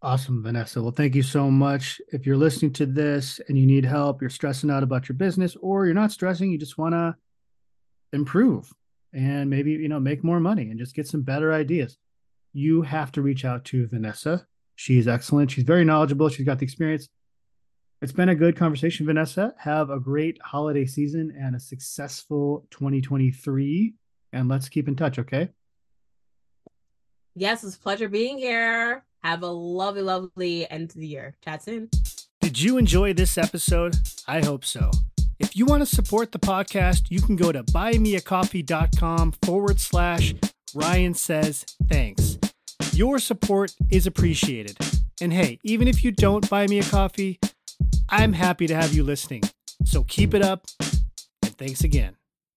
Awesome, 0.00 0.42
Vanessa. 0.42 0.80
Well, 0.80 0.92
thank 0.92 1.14
you 1.14 1.22
so 1.22 1.50
much. 1.50 2.00
If 2.12 2.24
you're 2.24 2.36
listening 2.36 2.72
to 2.74 2.86
this 2.86 3.40
and 3.48 3.58
you 3.58 3.66
need 3.66 3.84
help, 3.84 4.20
you're 4.20 4.30
stressing 4.30 4.70
out 4.70 4.84
about 4.84 5.08
your 5.08 5.16
business, 5.16 5.56
or 5.60 5.86
you're 5.86 5.94
not 5.94 6.12
stressing, 6.12 6.50
you 6.50 6.58
just 6.58 6.78
want 6.78 6.94
to 6.94 7.16
improve, 8.12 8.72
and 9.12 9.50
maybe 9.50 9.72
you 9.72 9.88
know 9.88 9.98
make 9.98 10.22
more 10.22 10.40
money 10.40 10.70
and 10.70 10.78
just 10.78 10.94
get 10.94 11.08
some 11.08 11.22
better 11.22 11.52
ideas 11.52 11.98
you 12.52 12.82
have 12.82 13.12
to 13.12 13.22
reach 13.22 13.44
out 13.44 13.64
to 13.66 13.86
vanessa. 13.86 14.46
She's 14.76 15.08
excellent. 15.08 15.50
She's 15.50 15.64
very 15.64 15.84
knowledgeable. 15.84 16.28
She's 16.28 16.46
got 16.46 16.58
the 16.58 16.64
experience. 16.64 17.08
It's 18.00 18.12
been 18.12 18.28
a 18.28 18.34
good 18.34 18.56
conversation 18.56 19.06
vanessa. 19.06 19.54
Have 19.58 19.90
a 19.90 19.98
great 19.98 20.38
holiday 20.42 20.86
season 20.86 21.36
and 21.38 21.56
a 21.56 21.60
successful 21.60 22.66
2023 22.70 23.94
and 24.32 24.48
let's 24.48 24.68
keep 24.68 24.88
in 24.88 24.94
touch 24.94 25.18
okay? 25.18 25.48
Yes 27.34 27.64
it's 27.64 27.76
a 27.76 27.80
pleasure 27.80 28.08
being 28.08 28.38
here 28.38 29.04
have 29.22 29.42
a 29.42 29.46
lovely 29.46 30.02
lovely 30.02 30.70
end 30.70 30.90
to 30.90 30.98
the 30.98 31.06
year 31.06 31.36
chat 31.44 31.62
soon 31.62 31.88
did 32.40 32.60
you 32.60 32.78
enjoy 32.78 33.12
this 33.12 33.36
episode 33.38 33.94
i 34.26 34.44
hope 34.44 34.64
so 34.64 34.90
if 35.38 35.56
you 35.56 35.66
want 35.66 35.82
to 35.82 35.86
support 35.86 36.32
the 36.32 36.38
podcast, 36.38 37.10
you 37.10 37.20
can 37.20 37.36
go 37.36 37.52
to 37.52 37.62
buymeacoffee.com 37.62 39.34
forward 39.42 39.78
slash 39.78 40.34
Ryan 40.74 41.14
says 41.14 41.64
thanks. 41.88 42.38
Your 42.92 43.18
support 43.18 43.74
is 43.90 44.06
appreciated. 44.06 44.76
And 45.20 45.32
hey, 45.32 45.58
even 45.62 45.86
if 45.86 46.02
you 46.02 46.10
don't 46.10 46.48
buy 46.50 46.66
me 46.66 46.80
a 46.80 46.84
coffee, 46.84 47.38
I'm 48.08 48.32
happy 48.32 48.66
to 48.66 48.74
have 48.74 48.92
you 48.92 49.04
listening. 49.04 49.42
So 49.84 50.02
keep 50.04 50.34
it 50.34 50.42
up 50.42 50.66
and 51.42 51.56
thanks 51.56 51.82
again. 51.84 52.16